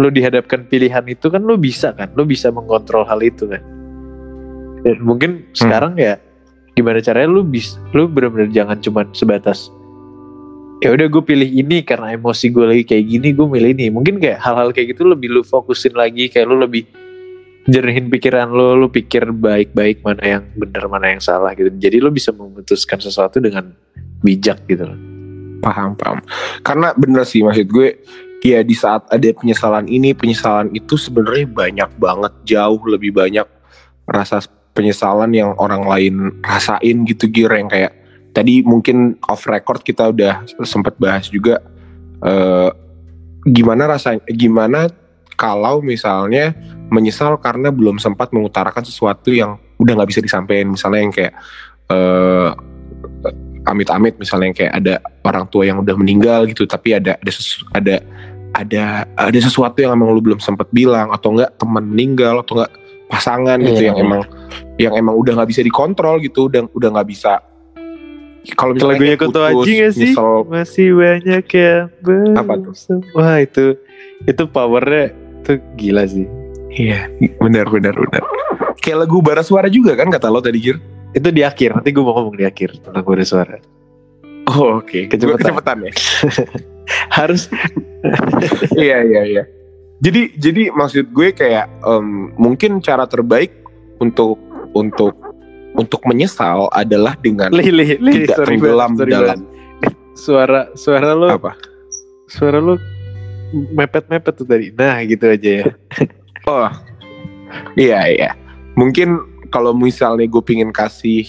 lo 0.00 0.08
dihadapkan 0.08 0.64
pilihan 0.64 1.04
itu 1.04 1.28
kan 1.28 1.44
lo 1.44 1.60
bisa 1.60 1.92
kan 1.92 2.08
lo 2.16 2.24
bisa 2.24 2.48
mengontrol 2.48 3.04
hal 3.04 3.20
itu 3.20 3.44
kan 3.46 3.60
dan 4.84 4.96
mungkin 5.00 5.48
sekarang 5.56 5.96
ya 5.96 6.20
gimana 6.76 7.00
caranya 7.00 7.32
lo 7.32 7.42
bis 7.42 7.80
lo 7.96 8.04
benar-benar 8.06 8.52
jangan 8.52 8.78
cuman 8.84 9.06
sebatas 9.16 9.72
ya 10.84 10.92
udah 10.92 11.06
gue 11.08 11.22
pilih 11.24 11.48
ini 11.48 11.80
karena 11.80 12.12
emosi 12.12 12.52
gue 12.52 12.64
lagi 12.68 12.84
kayak 12.84 13.04
gini 13.08 13.28
gue 13.32 13.46
milih 13.48 13.70
ini. 13.72 13.86
Mungkin 13.88 14.20
kayak 14.20 14.36
hal-hal 14.44 14.68
kayak 14.76 14.92
gitu 14.92 15.08
lebih 15.08 15.32
lu 15.32 15.40
fokusin 15.40 15.96
lagi 15.96 16.28
kayak 16.28 16.44
lu 16.44 16.60
lebih 16.60 16.84
jernihin 17.64 18.12
pikiran 18.12 18.52
lo 18.52 18.76
lu 18.76 18.92
pikir 18.92 19.32
baik-baik 19.32 20.04
mana 20.04 20.20
yang 20.20 20.44
benar 20.52 20.84
mana 20.92 21.16
yang 21.16 21.22
salah 21.24 21.56
gitu. 21.56 21.72
Jadi 21.72 21.96
lu 22.04 22.12
bisa 22.12 22.36
memutuskan 22.36 23.00
sesuatu 23.00 23.40
dengan 23.40 23.72
bijak 24.20 24.68
gitu 24.68 24.84
loh. 24.84 24.98
Paham 25.64 25.96
paham. 25.96 26.20
Karena 26.60 26.92
bener 26.92 27.24
sih 27.24 27.40
maksud 27.40 27.64
gue 27.64 28.04
ya 28.44 28.60
di 28.60 28.76
saat 28.76 29.08
ada 29.08 29.24
penyesalan 29.32 29.88
ini 29.88 30.12
penyesalan 30.12 30.68
itu 30.76 31.00
sebenarnya 31.00 31.48
banyak 31.48 31.90
banget 31.96 32.32
jauh 32.44 32.82
lebih 32.84 33.16
banyak 33.16 33.48
rasa 34.04 34.44
penyesalan 34.74 35.30
yang 35.30 35.54
orang 35.56 35.86
lain 35.86 36.14
rasain 36.42 37.06
gitu 37.06 37.30
Gir 37.30 37.54
yang 37.54 37.70
kayak 37.70 37.94
tadi 38.34 38.66
mungkin 38.66 39.14
off 39.30 39.46
record 39.46 39.86
kita 39.86 40.10
udah 40.10 40.42
sempat 40.66 40.98
bahas 40.98 41.30
juga 41.30 41.62
eh, 42.20 42.70
gimana 43.46 43.86
rasanya 43.86 44.26
gimana 44.34 44.90
kalau 45.34 45.82
misalnya 45.82 46.54
menyesal 46.90 47.38
karena 47.38 47.74
belum 47.74 47.98
sempat 47.98 48.30
mengutarakan 48.30 48.86
sesuatu 48.86 49.34
yang 49.34 49.58
udah 49.78 49.92
nggak 49.98 50.10
bisa 50.14 50.22
disampaikan. 50.22 50.70
Misalnya 50.74 51.00
yang 51.02 51.14
kayak 51.14 51.34
eh, 51.90 52.50
amit-amit 53.64 54.14
misalnya 54.20 54.46
yang 54.52 54.58
kayak 54.58 54.74
ada 54.76 54.94
orang 55.24 55.44
tua 55.48 55.64
yang 55.64 55.80
udah 55.80 55.96
meninggal 55.96 56.44
gitu 56.44 56.68
tapi 56.68 57.00
ada 57.00 57.16
ada 57.16 57.32
sesu- 57.32 57.64
ada 57.72 57.96
ada 58.54 59.08
ada 59.16 59.38
sesuatu 59.40 59.80
yang 59.80 59.96
emang 59.96 60.12
lu 60.12 60.20
belum 60.20 60.38
sempat 60.38 60.68
bilang 60.70 61.10
atau 61.10 61.32
enggak 61.34 61.56
teman 61.56 61.84
meninggal 61.88 62.44
atau 62.44 62.60
enggak 62.60 62.72
pasangan 63.14 63.58
gitu 63.60 63.80
Iya. 63.80 63.88
yang 63.88 63.96
emang 64.00 64.22
yang 64.76 64.92
emang 64.94 65.14
udah 65.14 65.32
nggak 65.38 65.50
bisa 65.50 65.62
dikontrol 65.62 66.18
gitu 66.18 66.50
udah 66.50 66.66
udah 66.70 66.88
nggak 66.90 67.08
bisa. 67.08 67.38
Kalau 68.54 68.76
misalnya 68.76 69.00
lagunya 69.00 69.16
putus, 69.16 69.64
Aji 69.64 69.72
gak 69.72 69.92
sih? 69.96 70.12
nyesel, 70.12 70.32
masih 70.44 70.88
banyak 70.92 71.44
belum 72.04 72.36
Apa 72.36 72.54
tuh? 72.60 72.74
wah 73.16 73.40
itu 73.40 73.66
itu 74.24 74.42
powernya 74.44 75.16
tuh 75.40 75.56
gila 75.74 76.04
sih. 76.04 76.28
Iya 76.68 77.08
benar 77.38 77.70
benar 77.70 77.96
benar. 77.96 78.20
Kayak 78.82 79.08
lagu 79.08 79.24
bara 79.24 79.40
suara 79.40 79.72
juga 79.72 79.96
kan 79.96 80.12
kata 80.12 80.28
lo 80.28 80.44
tadi 80.44 80.60
Gir 80.60 80.76
itu 81.14 81.28
di 81.30 81.40
akhir 81.40 81.72
nanti 81.72 81.88
gue 81.88 82.02
mau 82.04 82.12
ngomong 82.12 82.36
di 82.36 82.44
akhir 82.44 82.84
tentang 82.84 83.00
gue 83.00 83.24
suara. 83.24 83.56
Oh 84.44 84.76
oke. 84.76 85.08
Gua 85.08 85.08
Kecepatan. 85.08 85.38
kecepatan 85.40 85.76
ya? 85.80 85.92
Harus. 87.16 87.48
Iya 88.76 88.98
iya 89.08 89.22
iya 89.24 89.42
jadi 89.98 90.32
jadi 90.34 90.62
maksud 90.70 91.10
gue 91.10 91.28
kayak 91.30 91.66
em, 91.80 92.06
mungkin 92.34 92.78
cara 92.78 93.04
terbaik 93.04 93.54
untuk 93.98 94.38
untuk 94.72 95.14
untuk 95.74 96.00
menyesal 96.04 96.70
adalah 96.70 97.14
dengan 97.16 97.50
li 97.50 97.66
li 97.66 97.98
li 97.98 98.12
Tidak 98.22 98.36
sorry 98.36 98.54
tenggelam 98.54 98.90
sorry 98.94 99.10
dalam- 99.10 99.42
banget. 99.42 99.92
suara 100.14 100.60
suara 100.72 101.10
lo 101.12 101.26
apa? 101.28 101.58
suara 102.26 102.58
lo 102.58 102.78
mepet 103.70 104.06
mepet 104.08 104.34
tuh 104.34 104.46
tadi. 104.46 104.70
Nah 104.70 104.98
gitu 105.02 105.26
aja 105.26 105.50
ya. 105.60 105.66
Oh 106.44 106.68
iya 107.74 108.04
iya. 108.06 108.30
Mungkin 108.74 109.16
kalau 109.48 109.72
misalnya 109.72 110.26
gue 110.26 110.42
pingin 110.42 110.68
kasih 110.70 111.24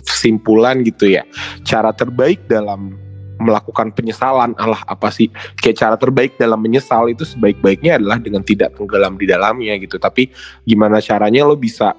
kesimpulan 0.00 0.80
gitu 0.80 1.10
ya 1.10 1.24
cara 1.62 1.90
terbaik 1.90 2.44
dalam 2.46 2.94
melakukan 3.44 3.92
penyesalan 3.92 4.56
Allah 4.56 4.80
apa 4.88 5.12
sih? 5.12 5.28
Kayak 5.60 5.76
cara 5.76 5.96
terbaik 6.00 6.40
dalam 6.40 6.56
menyesal 6.64 7.12
itu 7.12 7.28
sebaik-baiknya 7.28 8.00
adalah 8.00 8.16
dengan 8.16 8.40
tidak 8.40 8.72
tenggelam 8.74 9.20
di 9.20 9.28
dalamnya 9.28 9.76
gitu. 9.76 10.00
Tapi 10.00 10.32
gimana 10.64 11.04
caranya 11.04 11.44
lo 11.44 11.54
bisa 11.60 11.92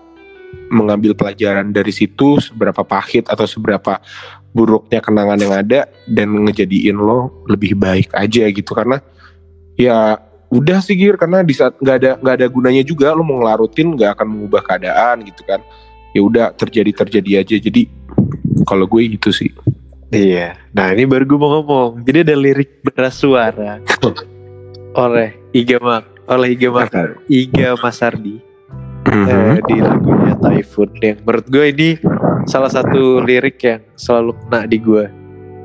mengambil 0.73 1.13
pelajaran 1.13 1.69
dari 1.69 1.93
situ 1.93 2.41
seberapa 2.41 2.81
pahit 2.81 3.29
atau 3.29 3.45
seberapa 3.45 4.01
buruknya 4.55 5.03
kenangan 5.03 5.37
yang 5.37 5.53
ada 5.53 5.85
dan 6.09 6.31
ngejadiin 6.47 6.97
lo 6.97 7.45
lebih 7.45 7.77
baik 7.77 8.09
aja 8.17 8.49
gitu. 8.49 8.71
Karena 8.73 8.97
ya 9.77 10.17
udah 10.49 10.79
sih 10.79 10.95
Gir 10.95 11.19
karena 11.19 11.43
di 11.43 11.53
saat 11.53 11.75
nggak 11.77 11.95
ada 12.01 12.11
nggak 12.21 12.35
ada 12.41 12.47
gunanya 12.47 12.83
juga 12.85 13.11
lo 13.11 13.21
mau 13.21 13.43
ngelarutin 13.43 13.93
nggak 13.93 14.17
akan 14.17 14.27
mengubah 14.33 14.61
keadaan 14.65 15.21
gitu 15.27 15.45
kan. 15.45 15.61
Ya 16.15 16.23
udah 16.23 16.45
terjadi 16.55 16.91
terjadi 16.95 17.43
aja. 17.43 17.55
Jadi 17.59 17.91
kalau 18.63 18.87
gue 18.87 19.03
gitu 19.19 19.35
sih 19.35 19.51
iya. 20.15 20.55
Nah 20.71 20.95
ini 20.95 21.03
baru 21.03 21.27
gue 21.27 21.39
mau 21.39 21.59
ngomong. 21.59 22.07
Jadi 22.07 22.31
ada 22.31 22.35
lirik 22.39 22.79
beras 22.81 23.19
suara. 23.19 23.83
Oleh 25.03 25.35
Iga 25.51 25.75
Mak 25.83 26.15
oleh 26.25 26.57
Iga 26.57 26.73
Mak 26.73 26.89
Iga 27.29 27.77
Masardi. 27.77 28.41
Mhm. 29.05 29.27
eh, 29.29 29.59
di 29.69 29.77
lagunya 29.83 30.33
Typhoon. 30.41 30.89
Yang 30.97 31.19
menurut 31.21 31.45
gue 31.51 31.65
ini 31.69 31.89
salah 32.49 32.71
satu 32.73 33.21
lirik 33.21 33.61
yang 33.61 33.81
selalu 33.93 34.33
kena 34.41 34.65
di 34.65 34.77
gue 34.81 35.05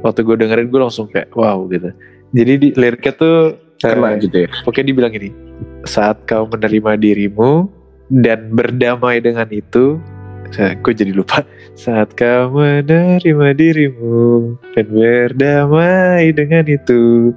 waktu 0.04 0.20
gue 0.24 0.36
dengerin 0.44 0.68
gue 0.68 0.80
langsung 0.80 1.08
kayak 1.08 1.32
wow 1.32 1.64
gitu. 1.72 1.88
Jadi 2.36 2.52
di 2.60 2.68
liriknya 2.76 3.12
tuh 3.16 3.36
Kena 3.80 4.12
eh, 4.12 4.20
gitu 4.20 4.36
ya? 4.44 4.48
Pokoknya 4.60 4.92
dibilang 4.92 5.12
gini, 5.16 5.32
saat 5.88 6.20
kau 6.28 6.44
menerima 6.44 7.00
dirimu 7.00 7.64
dan 8.12 8.52
berdamai 8.52 9.24
dengan 9.24 9.48
itu, 9.48 9.96
gue 10.56 10.92
jadi 10.94 11.12
lupa. 11.14 11.46
Saat 11.78 12.18
kau 12.18 12.50
menerima 12.52 13.48
dirimu 13.54 14.58
dan 14.74 14.86
berdamai 14.90 16.34
dengan 16.34 16.66
itu, 16.66 17.32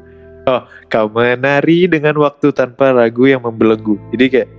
oh, 0.49 0.61
kau 0.89 1.07
menari 1.11 1.85
dengan 1.87 2.17
waktu 2.19 2.51
tanpa 2.51 2.91
ragu 2.91 3.29
yang 3.29 3.45
membelenggu. 3.45 3.95
Jadi 4.15 4.25
kayak 4.29 4.49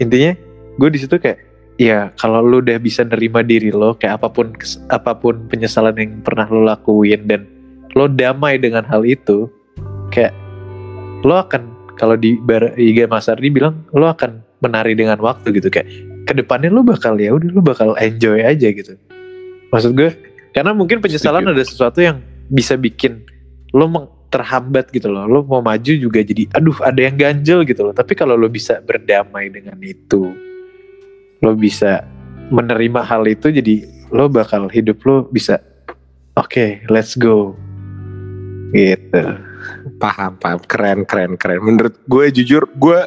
intinya, 0.00 0.32
gue 0.78 0.88
di 0.94 0.98
situ 1.02 1.18
kayak, 1.18 1.38
ya 1.76 2.14
kalau 2.16 2.40
lu 2.40 2.62
udah 2.62 2.78
bisa 2.78 3.02
nerima 3.02 3.42
diri 3.42 3.74
lo, 3.74 3.98
kayak 3.98 4.22
apa 4.22 4.28
pun 4.30 4.54
apa 4.88 5.12
pun 5.18 5.50
penyesalan 5.50 5.98
yang 5.98 6.10
pernah 6.22 6.46
lo 6.48 6.64
lakuin 6.64 7.26
dan 7.26 7.44
lo 7.98 8.06
damai 8.06 8.56
dengan 8.56 8.86
hal 8.86 9.02
itu, 9.02 9.50
kayak 10.14 10.32
lo 11.26 11.40
akan 11.40 11.74
kalau 11.94 12.18
di 12.18 12.38
Iga 12.78 13.06
Mas 13.06 13.30
Ardi 13.30 13.50
bilang 13.54 13.86
lo 13.94 14.10
akan 14.10 14.42
menari 14.62 14.96
dengan 14.96 15.20
waktu 15.20 15.54
gitu 15.54 15.68
kayak 15.70 15.86
ke 16.24 16.32
depannya 16.32 16.72
lo 16.72 16.80
bakal 16.80 17.20
ya 17.20 17.36
udah 17.36 17.48
lo 17.52 17.60
bakal 17.60 17.92
enjoy 18.00 18.40
aja 18.40 18.68
gitu. 18.72 18.96
Maksud 19.70 19.92
gue 19.92 20.10
karena 20.56 20.72
mungkin 20.72 21.02
penyesalan 21.04 21.44
ada 21.44 21.64
sesuatu 21.64 22.00
yang 22.00 22.22
bisa 22.48 22.74
bikin 22.78 23.24
lo 23.76 23.88
terhambat 24.32 24.90
gitu 24.90 25.12
loh. 25.12 25.28
Lo 25.30 25.40
mau 25.46 25.62
maju 25.62 25.92
juga 25.94 26.24
jadi 26.24 26.50
aduh 26.56 26.74
ada 26.82 26.98
yang 26.98 27.14
ganjel 27.14 27.62
gitu 27.62 27.86
loh. 27.86 27.94
Tapi 27.94 28.16
kalau 28.18 28.34
lo 28.34 28.50
bisa 28.50 28.80
berdamai 28.82 29.52
dengan 29.52 29.78
itu 29.82 30.32
lo 31.44 31.52
bisa 31.52 32.02
menerima 32.48 33.04
hal 33.04 33.28
itu 33.28 33.52
jadi 33.52 33.84
lo 34.14 34.32
bakal 34.32 34.70
hidup 34.72 35.02
lo 35.04 35.28
bisa 35.28 35.60
oke 36.34 36.82
let's 36.88 37.14
go. 37.14 37.54
Gitu. 38.74 39.22
Paham 40.02 40.34
paham. 40.40 40.58
Keren 40.66 41.06
keren 41.06 41.38
keren. 41.38 41.62
Menurut 41.62 41.94
gue 42.10 42.24
jujur 42.42 42.66
gue 42.74 43.00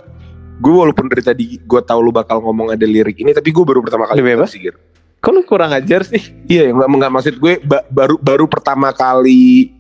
gue 0.57 0.73
walaupun 0.73 1.05
dari 1.07 1.21
tadi 1.21 1.45
gue 1.57 1.81
tahu 1.81 1.99
lu 2.01 2.11
bakal 2.11 2.41
ngomong 2.41 2.73
ada 2.73 2.83
lirik 2.83 3.21
ini 3.21 3.31
tapi 3.31 3.53
gue 3.53 3.61
baru 3.61 3.85
pertama 3.85 4.09
kali 4.09 4.21
bebas? 4.21 4.49
sih. 4.49 4.69
Kok 5.17 5.31
lu 5.33 5.41
kurang 5.43 5.73
ajar 5.73 6.01
sih? 6.01 6.21
Iya, 6.45 6.69
nggak 6.71 6.87
nggak 6.87 7.11
maksud 7.11 7.35
gue 7.37 7.53
ba- 7.61 7.85
baru 7.87 8.17
baru 8.17 8.45
pertama 8.45 8.93
kali 8.93 9.73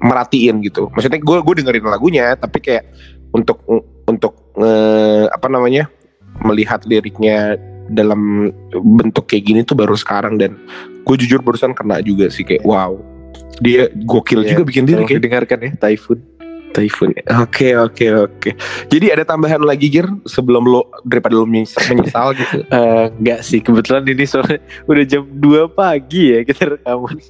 merhatiin 0.00 0.58
gitu. 0.64 0.90
Maksudnya 0.90 1.20
gue 1.20 1.36
gue 1.40 1.54
dengerin 1.62 1.86
lagunya, 1.86 2.34
tapi 2.34 2.58
kayak 2.58 2.84
untuk 3.32 3.62
untuk 4.04 4.32
eh, 4.58 5.26
apa 5.28 5.46
namanya 5.46 5.88
melihat 6.42 6.82
liriknya 6.84 7.56
dalam 7.86 8.48
bentuk 8.72 9.28
kayak 9.28 9.44
gini 9.44 9.60
tuh 9.62 9.76
baru 9.76 9.92
sekarang 9.94 10.40
dan 10.40 10.56
gue 11.04 11.16
jujur 11.18 11.44
barusan 11.44 11.76
kena 11.76 12.00
juga 12.00 12.32
sih 12.32 12.40
kayak 12.40 12.64
wow 12.64 12.96
dia 13.60 13.92
gokil 13.92 14.42
Iya, 14.42 14.56
juga 14.56 14.62
bikin 14.64 14.82
lirik 14.88 15.04
Tolong 15.04 15.12
ya. 15.12 15.18
didengarkan 15.20 15.58
ya 15.60 15.70
Typhoon. 15.76 16.18
Typhoon. 16.72 17.12
Oke 17.44 17.76
oke 17.76 18.06
oke. 18.16 18.50
Jadi 18.88 19.06
ada 19.12 19.22
tambahan 19.28 19.60
lagi 19.60 19.92
Gir 19.92 20.08
sebelum 20.24 20.64
lo 20.64 20.88
daripada 21.04 21.36
lo 21.36 21.44
menyesal, 21.44 21.84
menyesal 21.92 22.32
gitu. 22.34 22.64
Eh, 22.72 23.06
enggak 23.20 23.40
sih, 23.44 23.60
kebetulan 23.60 24.02
ini 24.08 24.24
soalnya 24.24 24.58
udah 24.88 25.04
jam 25.04 25.22
2 25.28 25.68
pagi 25.76 26.32
ya 26.32 26.40
kita 26.40 26.78
rekaman. 26.78 27.20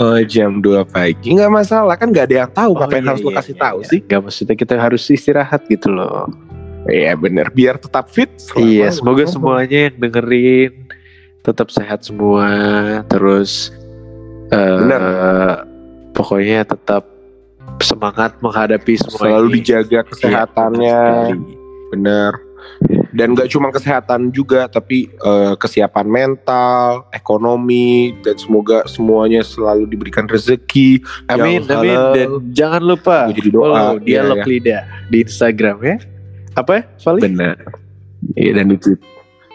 Oh 0.00 0.18
jam 0.24 0.58
2 0.64 0.82
pagi 0.88 1.36
nggak 1.36 1.52
masalah 1.52 1.94
kan 1.94 2.10
nggak 2.10 2.26
ada 2.32 2.36
yang 2.42 2.50
tahu 2.50 2.74
ngapain 2.74 3.04
iya, 3.04 3.10
harus 3.12 3.22
lo 3.22 3.30
iya, 3.30 3.38
kasih 3.38 3.54
iya, 3.54 3.62
tahu 3.62 3.78
iya. 3.78 3.88
sih. 3.88 4.00
Enggak 4.02 4.20
maksudnya 4.24 4.56
kita 4.56 4.74
harus 4.80 5.02
istirahat 5.06 5.62
gitu 5.68 5.88
loh. 5.92 6.26
Iya 6.86 7.12
bener 7.18 7.50
biar 7.52 7.76
tetap 7.76 8.08
fit. 8.08 8.30
iya, 8.56 8.88
semoga 8.94 9.26
semuanya 9.28 9.90
yang 9.90 9.96
dengerin 10.00 10.72
tetap 11.46 11.70
sehat 11.70 12.02
semua, 12.02 12.50
terus 13.06 13.70
eh 14.50 14.76
Benar. 14.82 15.02
pokoknya 16.14 16.66
tetap 16.66 17.15
semangat 17.78 18.36
menghadapi 18.38 18.96
semua 18.96 19.20
Selalu 19.20 19.46
ini. 19.46 19.54
dijaga 19.58 19.90
Iya, 19.94 20.02
kesehatannya, 20.04 20.98
benar 20.98 21.26
sekali. 21.26 21.54
bener. 21.90 22.32
Dan 23.10 23.32
gak 23.32 23.48
cuma 23.48 23.70
kesehatan 23.70 24.28
juga, 24.28 24.66
tapi 24.66 25.08
eh, 25.08 25.54
kesiapan 25.56 26.04
mental, 26.04 27.08
ekonomi, 27.10 28.12
dan 28.20 28.36
semoga 28.36 28.84
semuanya 28.84 29.40
selalu 29.40 29.88
diberikan 29.88 30.26
rezeki. 30.26 31.00
Amin, 31.26 31.62
yang 31.62 31.80
amin. 31.80 31.90
halal. 31.90 32.12
Dan 32.12 32.28
jangan 32.52 32.82
lupa 32.82 33.18
jadi 33.30 33.48
doa, 33.48 33.64
follow 33.64 33.96
iya, 33.96 34.04
Dialog 34.20 34.36
iya. 34.36 34.46
Lidah 34.46 34.82
di 35.08 35.16
Instagram 35.22 35.76
ya. 35.80 35.96
Apa 36.52 36.70
ya, 36.72 36.82
Vali? 37.00 37.20
Bener. 37.22 37.56
Iya 38.32 38.50
dan 38.54 38.66
itu 38.70 38.90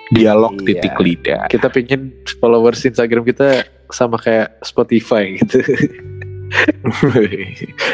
dialog 0.09 0.53
Iya. 0.57 0.65
titik 0.65 0.95
lidah. 0.97 1.41
Kita 1.47 1.67
pengen 1.67 2.13
followers 2.37 2.81
Instagram 2.81 3.23
kita 3.23 3.63
sama 3.87 4.17
kayak 4.17 4.57
Spotify 4.61 5.37
gitu. 5.37 5.61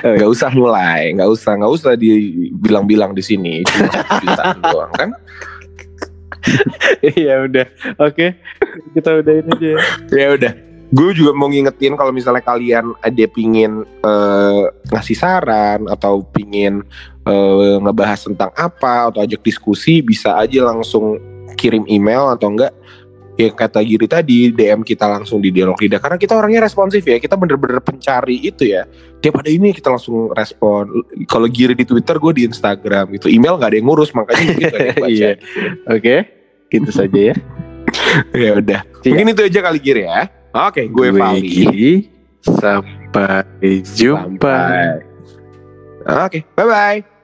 Nggak 0.04 0.30
usah 0.30 0.50
mulai, 0.54 1.14
nggak 1.14 1.30
usah, 1.30 1.54
nggak 1.58 1.72
usah 1.72 1.92
dibilang-bilang 1.94 3.14
di 3.14 3.24
sini. 3.24 3.62
Cuma 3.66 4.58
doang 4.74 4.94
kan? 4.98 5.10
Iya 7.04 7.44
udah. 7.48 7.68
Oke. 8.02 8.40
Kita 8.96 9.20
udahin 9.20 9.52
aja 9.52 9.68
ya. 9.68 9.80
Ya 10.12 10.28
udah. 10.34 10.54
Gue 10.88 11.12
juga 11.12 11.36
mau 11.36 11.52
ngingetin 11.52 12.00
kalau 12.00 12.16
misalnya 12.16 12.40
kalian 12.40 12.96
ada 13.04 13.26
pingin 13.28 13.84
eh, 13.84 14.64
ngasih 14.88 15.18
saran 15.20 15.84
atau 15.92 16.24
pingin 16.32 16.80
eh, 17.28 17.76
ngebahas 17.84 18.24
tentang 18.24 18.56
apa 18.56 19.12
atau 19.12 19.20
ajak 19.20 19.44
diskusi 19.44 20.00
bisa 20.00 20.40
aja 20.40 20.64
langsung 20.64 21.20
kirim 21.60 21.84
email 21.92 22.32
atau 22.32 22.56
enggak 22.56 22.72
ya 23.38 23.54
kata 23.54 23.86
Giri 23.86 24.10
tadi 24.10 24.50
DM 24.50 24.82
kita 24.82 25.06
langsung 25.06 25.38
di 25.38 25.54
dialog 25.54 25.78
lidah 25.78 26.02
karena 26.02 26.18
kita 26.18 26.34
orangnya 26.34 26.66
responsif 26.66 27.06
ya 27.06 27.22
kita 27.22 27.38
bener-bener 27.38 27.78
pencari 27.80 28.42
itu 28.42 28.66
ya 28.66 28.90
tiap 29.22 29.38
ada 29.40 29.50
ini 29.54 29.70
kita 29.72 29.94
langsung 29.94 30.34
respon 30.34 30.90
kalau 31.30 31.46
Giri 31.46 31.78
di 31.78 31.86
Twitter 31.86 32.18
gue 32.18 32.34
di 32.34 32.44
Instagram 32.50 33.14
gitu 33.14 33.30
email 33.30 33.62
nggak 33.62 33.70
ada 33.70 33.78
yang 33.78 33.86
ngurus 33.86 34.10
makanya 34.18 34.42
mungkin 34.42 34.66
nggak 34.66 34.74
ada 34.82 34.90
yang 34.90 34.98
baca 34.98 35.14
Iya. 35.18 35.32
Oke. 35.94 36.16
Gitu 36.68 36.90
saja 36.92 37.20
ya. 37.32 37.36
ya 38.44 38.52
udah 38.58 38.82
Iya. 39.06 39.10
mungkin 39.14 39.28
itu 39.32 39.42
aja 39.46 39.60
kali 39.64 39.80
Giri 39.80 40.02
ya 40.04 40.22
oke 40.52 40.82
gue 40.90 41.08
Gigi. 41.46 41.94
Sampai 42.42 43.46
jumpa. 43.94 44.42
Sampai. 44.42 44.90
oke 46.26 46.40
bye 46.58 46.66
bye 46.66 47.17